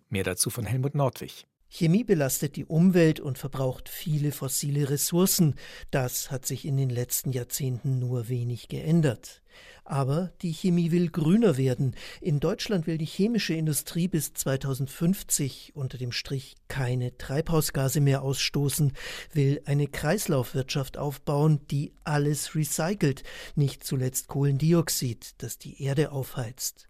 Mehr 0.08 0.24
dazu 0.24 0.50
von 0.50 0.66
Helmut 0.66 0.96
Nordwig. 0.96 1.46
Chemie 1.70 2.02
belastet 2.02 2.56
die 2.56 2.64
Umwelt 2.64 3.20
und 3.20 3.38
verbraucht 3.38 3.88
viele 3.88 4.32
fossile 4.32 4.90
Ressourcen. 4.90 5.54
Das 5.90 6.30
hat 6.32 6.46
sich 6.46 6.64
in 6.64 6.76
den 6.76 6.88
letzten 6.88 7.30
Jahrzehnten 7.30 7.98
nur 7.98 8.28
wenig 8.28 8.68
geändert. 8.68 9.42
Aber 9.88 10.32
die 10.42 10.52
Chemie 10.52 10.90
will 10.90 11.08
grüner 11.08 11.56
werden. 11.56 11.96
In 12.20 12.40
Deutschland 12.40 12.86
will 12.86 12.98
die 12.98 13.06
chemische 13.06 13.54
Industrie 13.54 14.06
bis 14.06 14.34
2050 14.34 15.72
unter 15.74 15.96
dem 15.96 16.12
Strich 16.12 16.56
keine 16.68 17.16
Treibhausgase 17.16 18.02
mehr 18.02 18.20
ausstoßen, 18.20 18.92
will 19.32 19.62
eine 19.64 19.86
Kreislaufwirtschaft 19.86 20.98
aufbauen, 20.98 21.60
die 21.70 21.94
alles 22.04 22.54
recycelt, 22.54 23.22
nicht 23.54 23.82
zuletzt 23.82 24.28
Kohlendioxid, 24.28 25.36
das 25.38 25.56
die 25.56 25.82
Erde 25.82 26.12
aufheizt. 26.12 26.87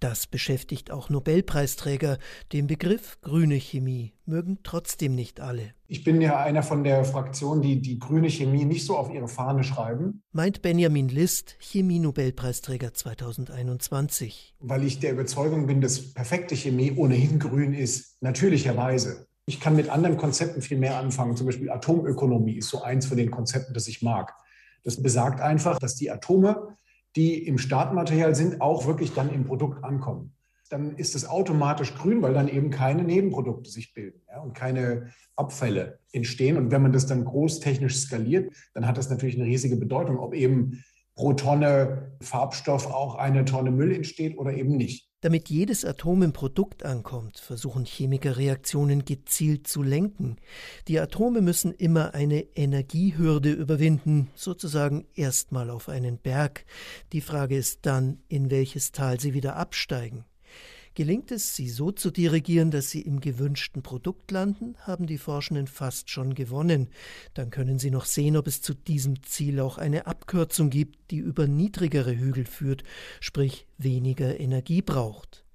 Das 0.00 0.26
beschäftigt 0.26 0.90
auch 0.90 1.10
Nobelpreisträger. 1.10 2.18
Den 2.52 2.66
Begriff 2.66 3.20
grüne 3.20 3.54
Chemie 3.56 4.12
mögen 4.26 4.58
trotzdem 4.62 5.14
nicht 5.14 5.40
alle. 5.40 5.74
Ich 5.86 6.04
bin 6.04 6.20
ja 6.20 6.38
einer 6.38 6.62
von 6.62 6.84
der 6.84 7.04
Fraktion, 7.04 7.62
die 7.62 7.80
die 7.80 7.98
grüne 7.98 8.30
Chemie 8.30 8.64
nicht 8.64 8.86
so 8.86 8.96
auf 8.96 9.12
ihre 9.12 9.28
Fahne 9.28 9.62
schreiben. 9.62 10.22
Meint 10.32 10.62
Benjamin 10.62 11.08
List, 11.08 11.56
Chemie-Nobelpreisträger 11.60 12.94
2021. 12.94 14.54
Weil 14.60 14.84
ich 14.84 15.00
der 15.00 15.12
Überzeugung 15.12 15.66
bin, 15.66 15.80
dass 15.80 16.14
perfekte 16.14 16.56
Chemie 16.56 16.92
ohnehin 16.96 17.38
grün 17.38 17.74
ist, 17.74 18.22
natürlicherweise. 18.22 19.26
Ich 19.44 19.60
kann 19.60 19.76
mit 19.76 19.88
anderen 19.88 20.16
Konzepten 20.16 20.62
viel 20.62 20.78
mehr 20.78 20.98
anfangen. 20.98 21.36
Zum 21.36 21.46
Beispiel 21.46 21.70
Atomökonomie 21.70 22.58
ist 22.58 22.68
so 22.68 22.82
eins 22.82 23.06
von 23.06 23.16
den 23.16 23.30
Konzepten, 23.30 23.74
das 23.74 23.88
ich 23.88 24.00
mag. 24.02 24.34
Das 24.84 25.02
besagt 25.02 25.40
einfach, 25.40 25.78
dass 25.78 25.94
die 25.94 26.10
Atome 26.10 26.76
die 27.16 27.46
im 27.46 27.58
Startmaterial 27.58 28.34
sind, 28.34 28.60
auch 28.60 28.86
wirklich 28.86 29.12
dann 29.12 29.32
im 29.32 29.44
Produkt 29.44 29.84
ankommen. 29.84 30.34
Dann 30.70 30.96
ist 30.96 31.14
es 31.14 31.28
automatisch 31.28 31.94
grün, 31.94 32.22
weil 32.22 32.32
dann 32.32 32.48
eben 32.48 32.70
keine 32.70 33.04
Nebenprodukte 33.04 33.70
sich 33.70 33.92
bilden 33.92 34.22
ja, 34.28 34.40
und 34.40 34.54
keine 34.54 35.10
Abfälle 35.36 35.98
entstehen. 36.12 36.56
Und 36.56 36.70
wenn 36.70 36.80
man 36.80 36.92
das 36.92 37.06
dann 37.06 37.26
großtechnisch 37.26 37.98
skaliert, 37.98 38.54
dann 38.72 38.86
hat 38.86 38.96
das 38.96 39.10
natürlich 39.10 39.36
eine 39.36 39.44
riesige 39.44 39.76
Bedeutung, 39.76 40.18
ob 40.18 40.34
eben 40.34 40.82
pro 41.14 41.34
Tonne 41.34 42.16
Farbstoff 42.22 42.86
auch 42.86 43.16
eine 43.16 43.44
Tonne 43.44 43.70
Müll 43.70 43.94
entsteht 43.94 44.38
oder 44.38 44.54
eben 44.54 44.76
nicht. 44.76 45.11
Damit 45.22 45.50
jedes 45.50 45.84
Atom 45.84 46.24
im 46.24 46.32
Produkt 46.32 46.84
ankommt, 46.84 47.38
versuchen 47.38 47.84
Chemiker 47.84 48.38
Reaktionen 48.38 49.04
gezielt 49.04 49.68
zu 49.68 49.84
lenken. 49.84 50.36
Die 50.88 50.98
Atome 50.98 51.42
müssen 51.42 51.70
immer 51.72 52.12
eine 52.12 52.40
Energiehürde 52.56 53.52
überwinden, 53.52 54.30
sozusagen 54.34 55.06
erstmal 55.14 55.70
auf 55.70 55.88
einen 55.88 56.18
Berg. 56.18 56.64
Die 57.12 57.20
Frage 57.20 57.56
ist 57.56 57.86
dann, 57.86 58.18
in 58.26 58.50
welches 58.50 58.90
Tal 58.90 59.20
sie 59.20 59.32
wieder 59.32 59.54
absteigen. 59.54 60.24
Gelingt 60.94 61.32
es, 61.32 61.56
sie 61.56 61.70
so 61.70 61.90
zu 61.90 62.10
dirigieren, 62.10 62.70
dass 62.70 62.90
sie 62.90 63.00
im 63.00 63.20
gewünschten 63.20 63.82
Produkt 63.82 64.30
landen, 64.30 64.76
haben 64.80 65.06
die 65.06 65.16
Forschenden 65.16 65.66
fast 65.66 66.10
schon 66.10 66.34
gewonnen. 66.34 66.90
Dann 67.32 67.48
können 67.48 67.78
sie 67.78 67.90
noch 67.90 68.04
sehen, 68.04 68.36
ob 68.36 68.46
es 68.46 68.60
zu 68.60 68.74
diesem 68.74 69.22
Ziel 69.22 69.60
auch 69.60 69.78
eine 69.78 70.06
Abkürzung 70.06 70.68
gibt, 70.68 71.10
die 71.10 71.16
über 71.16 71.46
niedrigere 71.46 72.14
Hügel 72.14 72.44
führt, 72.44 72.84
sprich 73.20 73.66
weniger 73.78 74.38
Energie 74.38 74.82
braucht. 74.82 75.46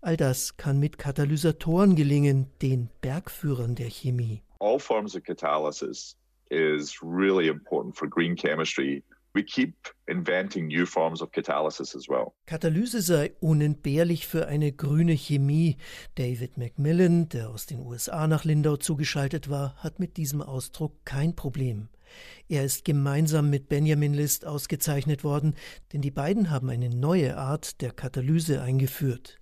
All 0.00 0.16
das 0.16 0.56
kann 0.56 0.78
mit 0.78 0.96
Katalysatoren 0.96 1.94
gelingen, 1.94 2.46
den 2.62 2.88
Bergführern 3.02 3.74
der 3.74 3.90
Chemie. 3.90 4.42
All 4.60 4.78
forms 4.78 5.14
of 5.14 5.24
catalysis 5.24 6.16
is 6.48 6.98
really 7.02 7.48
important 7.48 7.94
for 7.94 8.08
green 8.08 8.34
chemistry 8.34 9.02
we 9.36 9.44
keep 9.44 9.74
inventing 10.08 10.66
new 10.66 10.86
forms 10.86 11.22
of 11.22 11.30
catalysis 11.30 11.94
as 11.94 12.08
well. 12.08 12.34
Katalyse 12.46 13.02
sei 13.02 13.32
unentbehrlich 13.40 14.26
für 14.26 14.48
eine 14.48 14.72
grüne 14.72 15.12
Chemie. 15.12 15.76
David 16.16 16.56
Macmillan, 16.56 17.28
der 17.28 17.50
aus 17.50 17.66
den 17.66 17.80
USA 17.80 18.26
nach 18.26 18.44
Lindau 18.44 18.76
zugeschaltet 18.76 19.48
war, 19.50 19.76
hat 19.76 20.00
mit 20.00 20.16
diesem 20.16 20.42
Ausdruck 20.42 21.04
kein 21.04 21.36
Problem. 21.36 21.88
Er 22.48 22.64
ist 22.64 22.84
gemeinsam 22.84 23.50
mit 23.50 23.68
Benjamin 23.68 24.14
List 24.14 24.46
ausgezeichnet 24.46 25.24
worden, 25.24 25.54
denn 25.92 26.00
die 26.00 26.10
beiden 26.10 26.50
haben 26.50 26.70
eine 26.70 26.90
neue 26.90 27.36
Art 27.36 27.80
der 27.80 27.90
Katalyse 27.90 28.62
eingeführt. 28.62 29.40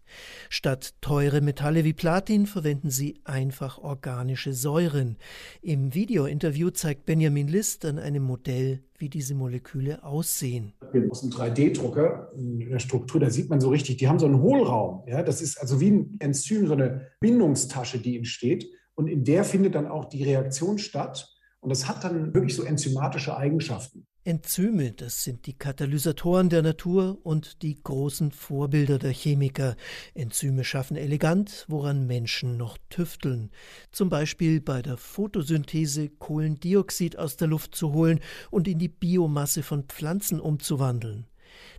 Statt 0.48 0.94
teure 1.00 1.40
Metalle 1.40 1.84
wie 1.84 1.92
Platin 1.92 2.46
verwenden 2.46 2.90
sie 2.90 3.20
einfach 3.24 3.78
organische 3.78 4.54
Säuren. 4.54 5.18
Im 5.60 5.94
Videointerview 5.94 6.70
zeigt 6.70 7.04
Benjamin 7.04 7.48
List 7.48 7.84
an 7.84 7.98
einem 7.98 8.22
Modell, 8.22 8.82
wie 9.04 9.10
diese 9.10 9.34
Moleküle 9.34 10.02
aussehen. 10.02 10.72
Aus 11.10 11.22
einem 11.22 11.32
3D-Drucker, 11.32 12.32
in 12.38 12.70
der 12.70 12.78
Struktur, 12.78 13.20
da 13.20 13.28
sieht 13.28 13.50
man 13.50 13.60
so 13.60 13.68
richtig, 13.68 13.98
die 13.98 14.08
haben 14.08 14.18
so 14.18 14.24
einen 14.24 14.40
Hohlraum. 14.40 15.02
Ja? 15.06 15.22
Das 15.22 15.42
ist 15.42 15.60
also 15.60 15.78
wie 15.78 15.90
ein 15.90 16.16
Enzym, 16.20 16.66
so 16.66 16.72
eine 16.72 17.08
Bindungstasche, 17.20 17.98
die 17.98 18.16
entsteht. 18.16 18.66
Und 18.94 19.08
in 19.08 19.22
der 19.22 19.44
findet 19.44 19.74
dann 19.74 19.86
auch 19.86 20.06
die 20.06 20.22
Reaktion 20.22 20.78
statt. 20.78 21.28
Und 21.60 21.68
das 21.68 21.86
hat 21.86 22.02
dann 22.02 22.32
wirklich 22.32 22.56
so 22.56 22.62
enzymatische 22.62 23.36
Eigenschaften. 23.36 24.06
Enzyme, 24.26 24.92
das 24.92 25.22
sind 25.22 25.44
die 25.44 25.52
Katalysatoren 25.52 26.48
der 26.48 26.62
Natur 26.62 27.18
und 27.24 27.60
die 27.60 27.74
großen 27.74 28.32
Vorbilder 28.32 28.98
der 28.98 29.12
Chemiker. 29.12 29.76
Enzyme 30.14 30.64
schaffen 30.64 30.96
elegant, 30.96 31.66
woran 31.68 32.06
Menschen 32.06 32.56
noch 32.56 32.78
tüfteln. 32.88 33.50
Zum 33.92 34.08
Beispiel 34.08 34.62
bei 34.62 34.80
der 34.80 34.96
Photosynthese 34.96 36.08
Kohlendioxid 36.08 37.18
aus 37.18 37.36
der 37.36 37.48
Luft 37.48 37.74
zu 37.74 37.92
holen 37.92 38.20
und 38.50 38.66
in 38.66 38.78
die 38.78 38.88
Biomasse 38.88 39.62
von 39.62 39.84
Pflanzen 39.84 40.40
umzuwandeln. 40.40 41.26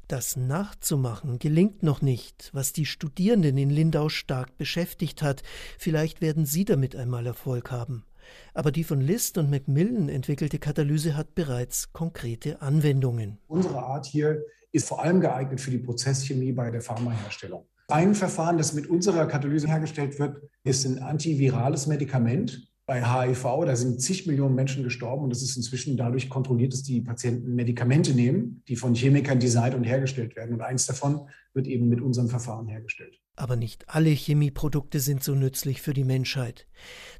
Das 0.07 0.35
nachzumachen 0.35 1.39
gelingt 1.39 1.81
noch 1.81 2.03
nicht, 2.03 2.51
was 2.53 2.73
die 2.73 2.85
Studierenden 2.85 3.57
in 3.57 3.71
Lindau 3.71 4.09
stark 4.09 4.55
beschäftigt 4.59 5.23
hat. 5.23 5.41
Vielleicht 5.79 6.21
werden 6.21 6.45
sie 6.45 6.63
damit 6.63 6.95
einmal 6.95 7.25
Erfolg 7.25 7.71
haben. 7.71 8.05
Aber 8.53 8.71
die 8.71 8.83
von 8.83 9.01
List 9.01 9.37
und 9.37 9.49
Macmillan 9.49 10.09
entwickelte 10.09 10.59
Katalyse 10.59 11.15
hat 11.15 11.35
bereits 11.35 11.91
konkrete 11.93 12.61
Anwendungen. 12.61 13.37
Unsere 13.47 13.83
Art 13.83 14.05
hier 14.05 14.43
ist 14.71 14.87
vor 14.87 15.01
allem 15.01 15.21
geeignet 15.21 15.61
für 15.61 15.71
die 15.71 15.77
Prozesschemie 15.77 16.51
bei 16.51 16.69
der 16.69 16.81
Pharmaherstellung. 16.81 17.65
Ein 17.87 18.15
Verfahren, 18.15 18.57
das 18.57 18.73
mit 18.73 18.87
unserer 18.87 19.27
Katalyse 19.27 19.67
hergestellt 19.67 20.19
wird, 20.19 20.41
ist 20.63 20.85
ein 20.85 20.99
antivirales 20.99 21.85
Medikament 21.87 22.67
bei 22.85 23.03
HIV. 23.03 23.43
Da 23.65 23.75
sind 23.75 24.01
zig 24.01 24.27
Millionen 24.27 24.55
Menschen 24.55 24.83
gestorben 24.83 25.23
und 25.23 25.31
es 25.31 25.41
ist 25.41 25.55
inzwischen 25.55 25.97
dadurch 25.97 26.29
kontrolliert, 26.29 26.73
dass 26.73 26.83
die 26.83 27.01
Patienten 27.01 27.55
Medikamente 27.55 28.13
nehmen, 28.13 28.63
die 28.67 28.75
von 28.75 28.95
Chemikern 28.95 29.39
designt 29.39 29.75
und 29.75 29.83
hergestellt 29.83 30.35
werden. 30.35 30.53
Und 30.53 30.61
eins 30.61 30.85
davon 30.85 31.29
wird 31.53 31.67
eben 31.67 31.87
mit 31.87 32.01
unserem 32.01 32.29
Verfahren 32.29 32.67
hergestellt. 32.67 33.19
Aber 33.37 33.57
nicht 33.57 33.89
alle 33.89 34.11
Chemieprodukte 34.11 34.99
sind 34.99 35.23
so 35.23 35.35
nützlich 35.35 35.81
für 35.81 35.93
die 35.93 36.05
Menschheit. 36.05 36.67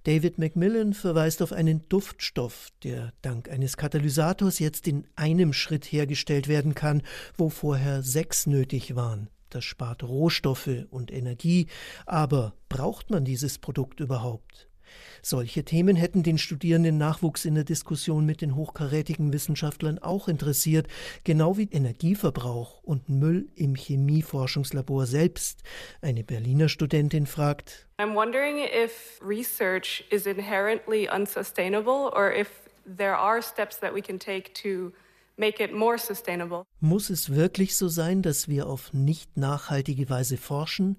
David 0.04 0.38
Macmillan 0.38 0.94
verweist 0.94 1.42
auf 1.42 1.52
einen 1.52 1.88
Duftstoff, 1.90 2.70
der 2.84 3.12
dank 3.22 3.50
eines 3.50 3.76
Katalysators 3.76 4.60
jetzt 4.60 4.88
in 4.88 5.06
einem 5.16 5.52
Schritt 5.52 5.86
hergestellt 5.86 6.48
werden 6.48 6.74
kann, 6.74 7.02
wo 7.36 7.50
vorher 7.50 8.02
sechs 8.02 8.48
nötig 8.48 8.96
waren. 8.96 9.30
Das 9.50 9.66
spart 9.66 10.04
Rohstoffe 10.04 10.86
und 10.90 11.12
Energie, 11.12 11.68
aber 12.06 12.54
braucht 12.70 13.10
man 13.10 13.26
dieses 13.26 13.58
Produkt 13.58 14.00
überhaupt? 14.00 14.70
Solche 15.22 15.64
Themen 15.64 15.96
hätten 15.96 16.24
den 16.24 16.38
Studierenden 16.38 16.98
Nachwuchs 16.98 17.46
in 17.46 17.56
der 17.56 17.64
Diskussion 17.64 18.25
mit 18.25 18.42
den 18.42 18.56
hochkarätigen 18.56 19.34
Wissenschaftlern 19.34 20.00
auch 20.00 20.28
interessiert, 20.28 20.88
genau 21.24 21.58
wie 21.58 21.70
Energieverbrauch 21.72 22.84
und 22.84 23.10
Müll 23.10 23.50
im 23.56 23.75
Chemieforschungslabor 23.75 25.06
selbst. 25.06 25.64
Eine 26.02 26.24
Berliner 26.24 26.70
Studentin 26.70 27.25
fragt, 27.25 27.88
I'm 27.98 28.14
wondering 28.14 28.58
if 28.60 29.20
research 29.22 30.03
is 30.10 30.25
inherently 30.25 31.10
unsustainable 31.10 32.12
or 32.14 32.31
if 32.31 32.50
there 32.86 33.18
are 33.18 33.42
steps 33.42 33.79
that 33.79 33.94
we 33.94 34.01
can 34.01 34.20
take 34.20 34.53
to 34.53 34.92
make 35.38 35.64
it 35.64 35.74
more 35.74 35.98
sustainable. 35.98 36.66
Muss 36.79 37.10
es 37.10 37.34
wirklich 37.34 37.75
so 37.75 37.88
sein, 37.88 38.22
dass 38.22 38.48
wir 38.48 38.68
auf 38.68 38.94
nicht 38.94 39.38
nachhaltige 39.38 40.10
Weise 40.10 40.38
forschen? 40.38 40.98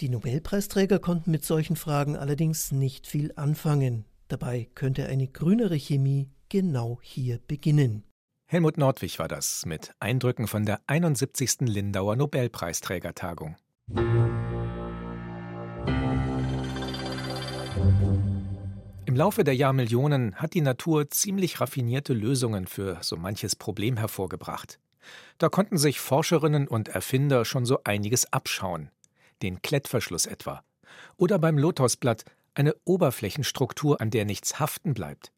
Die 0.00 0.10
Nobelpreisträger 0.10 0.98
konnten 0.98 1.30
mit 1.30 1.42
solchen 1.42 1.74
Fragen 1.74 2.16
allerdings 2.16 2.70
nicht 2.70 3.06
viel 3.06 3.32
anfangen. 3.36 4.04
Dabei 4.28 4.68
könnte 4.74 5.06
eine 5.06 5.26
grünere 5.26 5.76
Chemie 5.76 6.28
genau 6.50 6.98
hier 7.02 7.40
beginnen. 7.48 8.04
Helmut 8.44 8.76
Nordwig 8.76 9.18
war 9.18 9.26
das 9.26 9.64
mit 9.64 9.92
Eindrücken 9.98 10.48
von 10.48 10.66
der 10.66 10.82
71. 10.86 11.60
Lindauer 11.60 12.14
Nobelpreisträgertagung. 12.16 13.56
Im 19.06 19.16
Laufe 19.16 19.44
der 19.44 19.56
Jahrmillionen 19.56 20.34
hat 20.34 20.52
die 20.52 20.60
Natur 20.60 21.08
ziemlich 21.08 21.58
raffinierte 21.62 22.12
Lösungen 22.12 22.66
für 22.66 22.98
so 23.00 23.16
manches 23.16 23.56
Problem 23.56 23.96
hervorgebracht. 23.96 24.78
Da 25.38 25.48
konnten 25.48 25.78
sich 25.78 26.00
Forscherinnen 26.00 26.68
und 26.68 26.88
Erfinder 26.88 27.46
schon 27.46 27.64
so 27.64 27.80
einiges 27.84 28.30
abschauen 28.30 28.90
den 29.42 29.62
Klettverschluss 29.62 30.26
etwa. 30.26 30.62
Oder 31.16 31.38
beim 31.38 31.58
Lotosblatt 31.58 32.24
eine 32.54 32.74
Oberflächenstruktur, 32.84 34.00
an 34.00 34.10
der 34.10 34.24
nichts 34.24 34.58
haften 34.58 34.94
bleibt. 34.94 35.32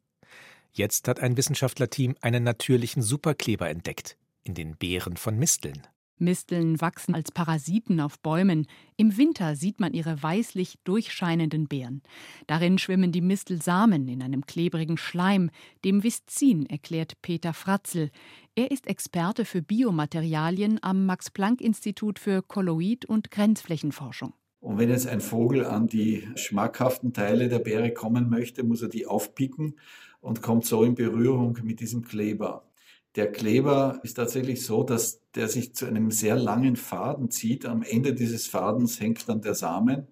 Jetzt 0.73 1.09
hat 1.09 1.21
ein 1.21 1.37
Wissenschaftlerteam 1.37 2.17
einen 2.21 2.45
natürlichen 2.45 3.03
Superkleber 3.03 3.69
entdeckt, 3.69 4.17
in 4.45 4.55
den 4.55 4.77
Beeren 4.77 5.17
von 5.17 5.37
Misteln. 5.37 5.87
Misteln 6.21 6.81
wachsen 6.81 7.15
als 7.15 7.33
Parasiten 7.33 8.01
auf 8.01 8.19
Bäumen. 8.21 8.67
Im 8.97 9.17
Winter 9.17 9.57
sieht 9.57 9.81
man 9.81 9.95
ihre 9.95 10.23
weißlich 10.23 10.79
durchscheinenden 10.85 11.69
Beeren. 11.69 12.03
Darin 12.47 12.79
schwimmen 12.79 13.13
die 13.13 13.21
Mistelsamen 13.21 14.09
in 14.09 14.23
einem 14.23 14.47
klebrigen 14.47 14.97
Schleim, 14.97 15.51
dem 15.85 16.03
Viszin, 16.03 16.67
erklärt 16.67 17.21
Peter 17.23 17.53
Fratzel. 17.53 18.11
Er 18.55 18.71
ist 18.71 18.87
Experte 18.87 19.45
für 19.45 19.63
Biomaterialien 19.63 20.79
am 20.83 21.07
Max-Planck-Institut 21.07 22.19
für 22.19 22.43
Kolloid- 22.43 23.07
und 23.07 23.31
Grenzflächenforschung. 23.31 24.33
Und 24.61 24.79
wenn 24.79 24.89
jetzt 24.89 25.07
ein 25.07 25.21
Vogel 25.21 25.65
an 25.65 25.87
die 25.87 26.27
schmackhaften 26.35 27.13
Teile 27.13 27.49
der 27.49 27.61
Beere 27.61 27.93
kommen 27.93 28.29
möchte, 28.29 28.65
muss 28.65 28.83
er 28.83 28.89
die 28.89 29.07
aufpicken 29.07 29.79
und 30.21 30.43
kommt 30.43 30.65
so 30.65 30.83
in 30.83 30.95
Berührung 30.95 31.59
mit 31.63 31.81
diesem 31.81 32.03
Kleber. 32.03 32.68
Der 33.17 33.33
Kleber 33.33 34.01
ist 34.03 34.15
tatsächlich 34.15 34.65
so, 34.65 34.85
dass 34.85 35.23
der 35.35 35.49
sich 35.49 35.75
zu 35.75 35.87
einem 35.87 36.11
sehr 36.11 36.37
langen 36.37 36.77
Faden 36.77 37.31
zieht. 37.31 37.67
Am 37.67 37.83
Ende 37.83 38.15
dieses 38.15 38.47
Fadens 38.47 39.01
hängt 39.01 39.29
dann 39.29 39.41
der 39.41 39.55
Samen. 39.55 40.09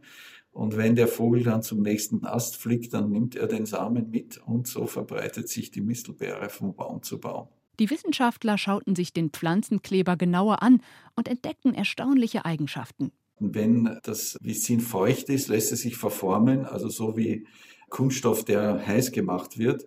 Und 0.51 0.77
wenn 0.79 0.97
der 0.97 1.07
Vogel 1.07 1.43
dann 1.43 1.63
zum 1.63 1.83
nächsten 1.83 2.25
Ast 2.25 2.57
fliegt, 2.57 2.95
dann 2.95 3.11
nimmt 3.11 3.37
er 3.37 3.47
den 3.47 3.67
Samen 3.67 4.11
mit 4.11 4.39
und 4.39 4.67
so 4.67 4.87
verbreitet 4.87 5.51
sich 5.51 5.71
die 5.71 5.83
Mistelbeere 5.83 6.49
von 6.49 6.75
Baum 6.75 7.03
zu 7.03 7.21
Baum. 7.21 7.49
Die 7.79 7.91
Wissenschaftler 7.91 8.57
schauten 8.57 8.97
sich 8.97 9.13
den 9.13 9.31
Pflanzenkleber 9.31 10.17
genauer 10.17 10.63
an 10.63 10.81
und 11.15 11.29
entdeckten 11.29 11.75
erstaunliche 11.75 12.47
Eigenschaften. 12.47 13.13
Wenn 13.39 13.99
das 14.03 14.39
Visin 14.41 14.81
feucht 14.81 15.29
ist, 15.29 15.49
lässt 15.49 15.73
es 15.73 15.83
sich 15.83 15.97
verformen, 15.97 16.65
also 16.65 16.89
so 16.89 17.19
wie 17.19 17.47
Kunststoff, 17.91 18.45
der 18.45 18.87
heiß 18.87 19.13
gemacht 19.13 19.59
wird. 19.59 19.87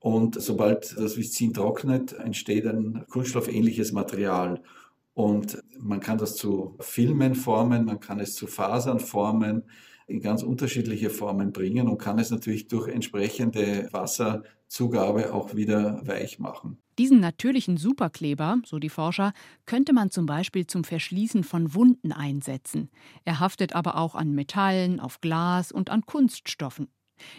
Und 0.00 0.40
sobald 0.40 0.96
das 0.96 1.16
Viszin 1.16 1.52
trocknet, 1.52 2.12
entsteht 2.12 2.66
ein 2.66 3.04
kunststoffähnliches 3.08 3.92
Material. 3.92 4.62
Und 5.14 5.62
man 5.78 6.00
kann 6.00 6.18
das 6.18 6.36
zu 6.36 6.76
Filmen 6.78 7.34
formen, 7.34 7.84
man 7.84 7.98
kann 7.98 8.20
es 8.20 8.34
zu 8.34 8.46
Fasern 8.46 9.00
formen, 9.00 9.64
in 10.06 10.20
ganz 10.20 10.42
unterschiedliche 10.42 11.10
Formen 11.10 11.52
bringen 11.52 11.86
und 11.86 11.98
kann 11.98 12.18
es 12.18 12.30
natürlich 12.30 12.66
durch 12.68 12.88
entsprechende 12.88 13.88
Wasserzugabe 13.92 15.34
auch 15.34 15.54
wieder 15.54 16.00
weich 16.06 16.38
machen. 16.38 16.78
Diesen 16.98 17.20
natürlichen 17.20 17.76
Superkleber, 17.76 18.58
so 18.64 18.78
die 18.78 18.88
Forscher, 18.88 19.32
könnte 19.66 19.92
man 19.92 20.10
zum 20.10 20.26
Beispiel 20.26 20.66
zum 20.66 20.82
Verschließen 20.82 21.44
von 21.44 21.74
Wunden 21.74 22.10
einsetzen. 22.10 22.90
Er 23.24 23.38
haftet 23.38 23.74
aber 23.74 23.98
auch 23.98 24.14
an 24.14 24.32
Metallen, 24.32 24.98
auf 24.98 25.20
Glas 25.20 25.70
und 25.70 25.90
an 25.90 26.06
Kunststoffen. 26.06 26.88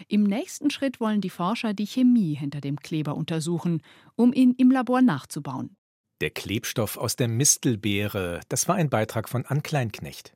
Im 0.08 0.24
nächsten 0.24 0.70
Schritt 0.70 1.00
wollen 1.00 1.20
die 1.20 1.30
Forscher 1.30 1.74
die 1.74 1.86
Chemie 1.86 2.34
hinter 2.34 2.60
dem 2.60 2.78
Kleber 2.78 3.14
untersuchen, 3.16 3.82
um 4.16 4.32
ihn 4.32 4.54
im 4.56 4.70
Labor 4.70 5.02
nachzubauen. 5.02 5.76
Der 6.20 6.30
Klebstoff 6.30 6.96
aus 6.98 7.16
der 7.16 7.28
Mistelbeere, 7.28 8.40
das 8.48 8.68
war 8.68 8.74
ein 8.74 8.90
Beitrag 8.90 9.28
von 9.28 9.46
Ann 9.46 9.62
Kleinknecht. 9.62 10.34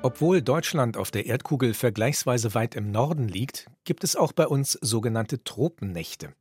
Obwohl 0.00 0.40
Deutschland 0.42 0.96
auf 0.96 1.10
der 1.10 1.26
Erdkugel 1.26 1.74
vergleichsweise 1.74 2.54
weit 2.54 2.76
im 2.76 2.90
Norden 2.92 3.28
liegt, 3.28 3.66
gibt 3.84 4.04
es 4.04 4.16
auch 4.16 4.32
bei 4.32 4.46
uns 4.46 4.72
sogenannte 4.72 5.42
Tropennächte. 5.42 6.32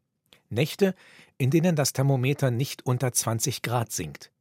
Nächte, 0.50 0.96
in 1.38 1.50
denen 1.50 1.76
das 1.76 1.92
Thermometer 1.92 2.52
nicht 2.52 2.86
unter 2.86 3.12
20 3.12 3.64
Grad 3.64 3.92
sinkt. 3.92 4.32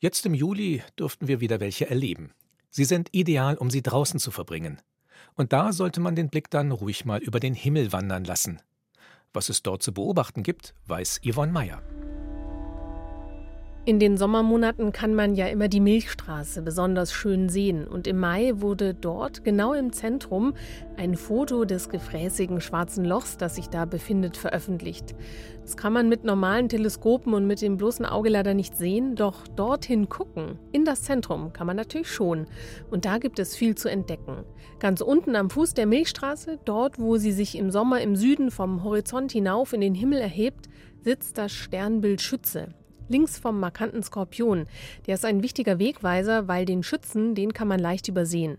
Jetzt 0.00 0.26
im 0.26 0.34
Juli 0.34 0.82
dürften 0.98 1.28
wir 1.28 1.40
wieder 1.40 1.60
welche 1.60 1.88
erleben. 1.88 2.32
Sie 2.70 2.84
sind 2.84 3.08
ideal, 3.12 3.56
um 3.56 3.70
sie 3.70 3.82
draußen 3.82 4.20
zu 4.20 4.30
verbringen. 4.30 4.80
Und 5.34 5.52
da 5.52 5.72
sollte 5.72 6.00
man 6.00 6.16
den 6.16 6.30
Blick 6.30 6.50
dann 6.50 6.72
ruhig 6.72 7.04
mal 7.04 7.20
über 7.20 7.40
den 7.40 7.54
Himmel 7.54 7.92
wandern 7.92 8.24
lassen. 8.24 8.60
Was 9.32 9.48
es 9.48 9.62
dort 9.62 9.82
zu 9.82 9.92
beobachten 9.92 10.42
gibt, 10.42 10.74
weiß 10.86 11.20
Yvonne 11.24 11.52
Meyer. 11.52 11.82
In 13.88 13.98
den 13.98 14.18
Sommermonaten 14.18 14.92
kann 14.92 15.14
man 15.14 15.34
ja 15.34 15.46
immer 15.46 15.68
die 15.68 15.80
Milchstraße 15.80 16.60
besonders 16.60 17.10
schön 17.10 17.48
sehen 17.48 17.88
und 17.88 18.06
im 18.06 18.18
Mai 18.18 18.52
wurde 18.56 18.92
dort 18.92 19.44
genau 19.44 19.72
im 19.72 19.94
Zentrum 19.94 20.52
ein 20.98 21.16
Foto 21.16 21.64
des 21.64 21.88
gefräßigen 21.88 22.60
schwarzen 22.60 23.06
Lochs, 23.06 23.38
das 23.38 23.54
sich 23.54 23.68
da 23.68 23.86
befindet, 23.86 24.36
veröffentlicht. 24.36 25.14
Das 25.62 25.78
kann 25.78 25.94
man 25.94 26.10
mit 26.10 26.22
normalen 26.22 26.68
Teleskopen 26.68 27.32
und 27.32 27.46
mit 27.46 27.62
dem 27.62 27.78
bloßen 27.78 28.04
Auge 28.04 28.28
leider 28.28 28.52
nicht 28.52 28.76
sehen, 28.76 29.14
doch 29.14 29.48
dorthin 29.48 30.10
gucken, 30.10 30.58
in 30.70 30.84
das 30.84 31.04
Zentrum, 31.04 31.54
kann 31.54 31.66
man 31.66 31.76
natürlich 31.76 32.12
schon. 32.12 32.44
Und 32.90 33.06
da 33.06 33.16
gibt 33.16 33.38
es 33.38 33.56
viel 33.56 33.74
zu 33.74 33.88
entdecken. 33.88 34.44
Ganz 34.80 35.00
unten 35.00 35.34
am 35.34 35.48
Fuß 35.48 35.72
der 35.72 35.86
Milchstraße, 35.86 36.58
dort 36.66 36.98
wo 36.98 37.16
sie 37.16 37.32
sich 37.32 37.56
im 37.56 37.70
Sommer 37.70 38.02
im 38.02 38.16
Süden 38.16 38.50
vom 38.50 38.84
Horizont 38.84 39.32
hinauf 39.32 39.72
in 39.72 39.80
den 39.80 39.94
Himmel 39.94 40.18
erhebt, 40.18 40.68
sitzt 41.00 41.38
das 41.38 41.52
Sternbild 41.52 42.20
Schütze 42.20 42.68
links 43.08 43.38
vom 43.38 43.60
markanten 43.60 44.02
Skorpion. 44.02 44.66
Der 45.06 45.14
ist 45.14 45.24
ein 45.24 45.42
wichtiger 45.42 45.78
Wegweiser, 45.78 46.48
weil 46.48 46.64
den 46.64 46.82
Schützen, 46.82 47.34
den 47.34 47.52
kann 47.52 47.68
man 47.68 47.80
leicht 47.80 48.08
übersehen. 48.08 48.58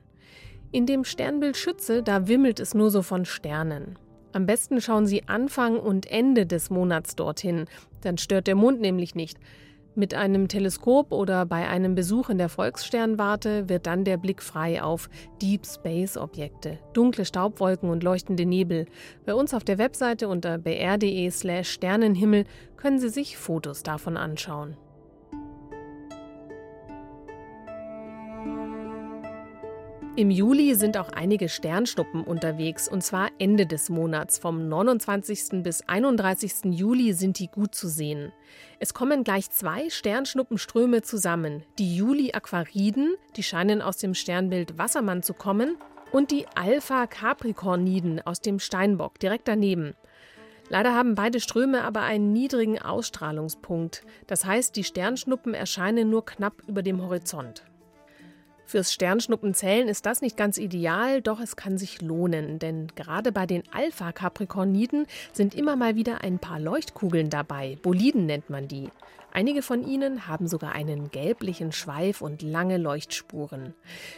In 0.72 0.86
dem 0.86 1.04
Sternbild 1.04 1.58
Schütze, 1.58 2.04
da 2.04 2.28
wimmelt 2.28 2.60
es 2.60 2.74
nur 2.74 2.92
so 2.92 3.02
von 3.02 3.26
Sternen. 3.26 3.98
Am 4.32 4.46
besten 4.46 4.80
schauen 4.82 5.08
Sie 5.08 5.28
Anfang 5.28 5.80
und 5.80 6.06
Ende 6.06 6.46
des 6.46 6.70
Monats 6.70 7.16
dorthin, 7.16 7.66
dann 8.02 8.20
stört 8.20 8.46
der 8.46 8.56
Mond 8.56 8.80
nämlich 8.80 9.16
nicht. 9.16 9.40
Mit 10.00 10.14
einem 10.14 10.48
Teleskop 10.48 11.12
oder 11.12 11.46
bei 11.46 11.68
einem 11.68 11.94
Besuch 11.94 12.30
in 12.30 12.38
der 12.38 12.48
Volkssternwarte 12.48 13.68
wird 13.68 13.86
dann 13.86 14.06
der 14.06 14.16
Blick 14.16 14.42
frei 14.42 14.82
auf 14.82 15.10
Deep 15.42 15.66
Space 15.66 16.16
Objekte, 16.16 16.80
dunkle 16.94 17.26
Staubwolken 17.26 17.90
und 17.90 18.02
leuchtende 18.02 18.46
Nebel. 18.46 18.86
Bei 19.26 19.34
uns 19.34 19.54
auf 19.54 19.66
der 19.66 19.78
Webseite 19.78 20.30
unter 20.30 20.58
br.de/slash 20.58 21.70
Sternenhimmel 21.70 22.46
können 22.78 23.00
Sie 23.00 23.10
sich 23.10 23.36
Fotos 23.36 23.84
davon 23.84 24.16
anschauen. 24.16 24.78
Im 30.15 30.32
Juli 30.32 30.76
sind 30.76 30.98
auch 30.98 31.10
einige 31.10 31.48
Sternschnuppen 31.48 32.24
unterwegs, 32.24 32.89
und 32.89 33.04
zwar 33.04 33.30
Ende 33.39 33.65
des 33.65 33.89
Monats. 33.89 34.38
Vom 34.38 34.67
29. 34.67 35.63
bis 35.63 35.82
31. 35.88 36.65
Juli 36.72 37.13
sind 37.13 37.39
die 37.39 37.48
gut 37.48 37.74
zu 37.74 37.88
sehen. 37.88 38.34
Es 38.80 38.93
kommen 38.93 39.24
gleich 39.24 39.50
zwei 39.50 39.89
Sternschnuppenströme 39.89 41.04
zusammen. 41.04 41.63
Die 41.78 41.95
Juli-Aquariden, 41.95 43.15
die 43.38 43.43
scheinen 43.43 43.82
aus 43.82 43.98
dem 43.98 44.13
Sternbild 44.13 44.78
Wassermann 44.78 45.24
zu 45.24 45.34
kommen, 45.34 45.78
und 46.12 46.32
die 46.32 46.48
Alpha-Capricorniden 46.56 48.19
aus 48.26 48.41
dem 48.41 48.60
Steinbock 48.60 49.19
direkt 49.19 49.48
daneben. 49.48 49.93
Leider 50.69 50.93
haben 50.93 51.15
beide 51.15 51.39
Ströme 51.39 51.84
aber 51.84 52.02
einen 52.02 52.34
niedrigen 52.34 52.80
Ausstrahlungspunkt. 52.80 54.04
Das 54.28 54.43
heißt, 54.43 54.76
die 54.76 54.84
Sternschnuppen 54.84 55.54
erscheinen 55.54 56.10
nur 56.10 56.26
knapp 56.26 56.56
über 56.67 56.82
dem 56.82 57.02
Horizont. 57.02 57.63
Fürs 58.69 58.93
Sternschnuppenzählen 58.93 59.88
ist 59.88 60.05
das 60.05 60.21
nicht 60.21 60.38
ganz 60.38 60.60
ideal, 60.60 61.23
doch 61.23 61.39
es 61.39 61.55
kann 61.55 61.79
sich 61.79 62.03
lohnen, 62.03 62.60
denn 62.60 62.86
gerade 62.93 63.32
bei 63.32 63.47
den 63.47 63.63
Alpha-Capricorniden 63.71 65.08
sind 65.34 65.55
immer 65.55 65.75
mal 65.75 65.95
wieder 65.95 66.21
ein 66.21 66.38
paar 66.38 66.60
Leuchtkugeln 66.60 67.32
dabei. 67.32 67.79
Boliden 67.82 68.27
nennt 68.27 68.51
man 68.51 68.67
die. 68.67 68.89
Einige 69.32 69.63
von 69.63 69.84
ihnen 69.84 70.27
haben 70.27 70.47
sogar 70.47 70.73
einen 70.73 71.10
gelblichen 71.10 71.71
Schweif 71.71 72.21
und 72.21 72.43
lange 72.43 72.77
Leuchtspuren. 72.77 73.73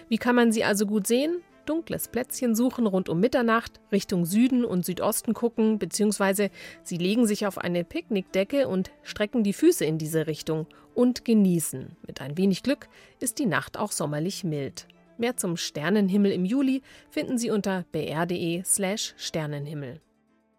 Wie 0.10 0.18
kann 0.18 0.36
man 0.36 0.52
sie 0.52 0.66
also 0.66 0.86
gut 0.86 1.08
sehen? 1.08 1.42
Dunkles 1.66 2.08
Plätzchen 2.08 2.56
suchen 2.56 2.88
rund 2.88 3.10
um 3.10 3.20
Mitternacht, 3.20 3.80
Richtung 3.92 4.26
Süden 4.26 4.66
und 4.66 4.86
Südosten 4.86 5.34
gucken, 5.34 5.80
beziehungsweise 5.80 6.50
sie 6.84 6.98
legen 6.98 7.28
sich 7.28 7.46
auf 7.46 7.58
eine 7.58 7.84
Picknickdecke 7.84 8.68
und 8.68 8.92
strecken 9.04 9.44
die 9.44 9.54
Füße 9.54 9.86
in 9.86 9.98
diese 9.98 10.28
Richtung 10.28 10.68
und 10.94 11.26
genießen. 11.26 11.96
Mit 12.06 12.22
ein 12.22 12.38
wenig 12.38 12.64
Glück 12.64 12.88
ist 13.20 13.40
die 13.40 13.46
Nacht 13.46 13.78
auch 13.78 13.92
sommerlich 13.92 14.44
mild. 14.44 14.88
Mehr 15.18 15.38
zum 15.38 15.58
Sternenhimmel 15.58 16.32
im 16.32 16.46
Juli 16.46 16.82
finden 17.10 17.38
Sie 17.38 17.52
unter 17.52 17.86
br.de/slash 17.92 19.14
Sternenhimmel. 19.18 20.02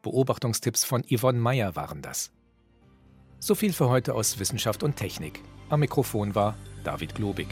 Beobachtungstipps 0.03 0.85
von 0.85 1.03
Yvonne 1.05 1.39
Meyer 1.39 1.75
waren 1.77 2.03
das. 2.03 2.31
So 3.39 3.55
viel 3.57 3.73
für 3.73 3.89
heute 3.89 4.15
aus 4.15 4.39
Wissenschaft 4.39 4.83
und 4.83 4.97
Technik. 4.97 5.41
Am 5.69 5.81
Mikrofon 5.81 6.35
war 6.35 6.57
David 6.85 7.15
Globig. 7.15 7.49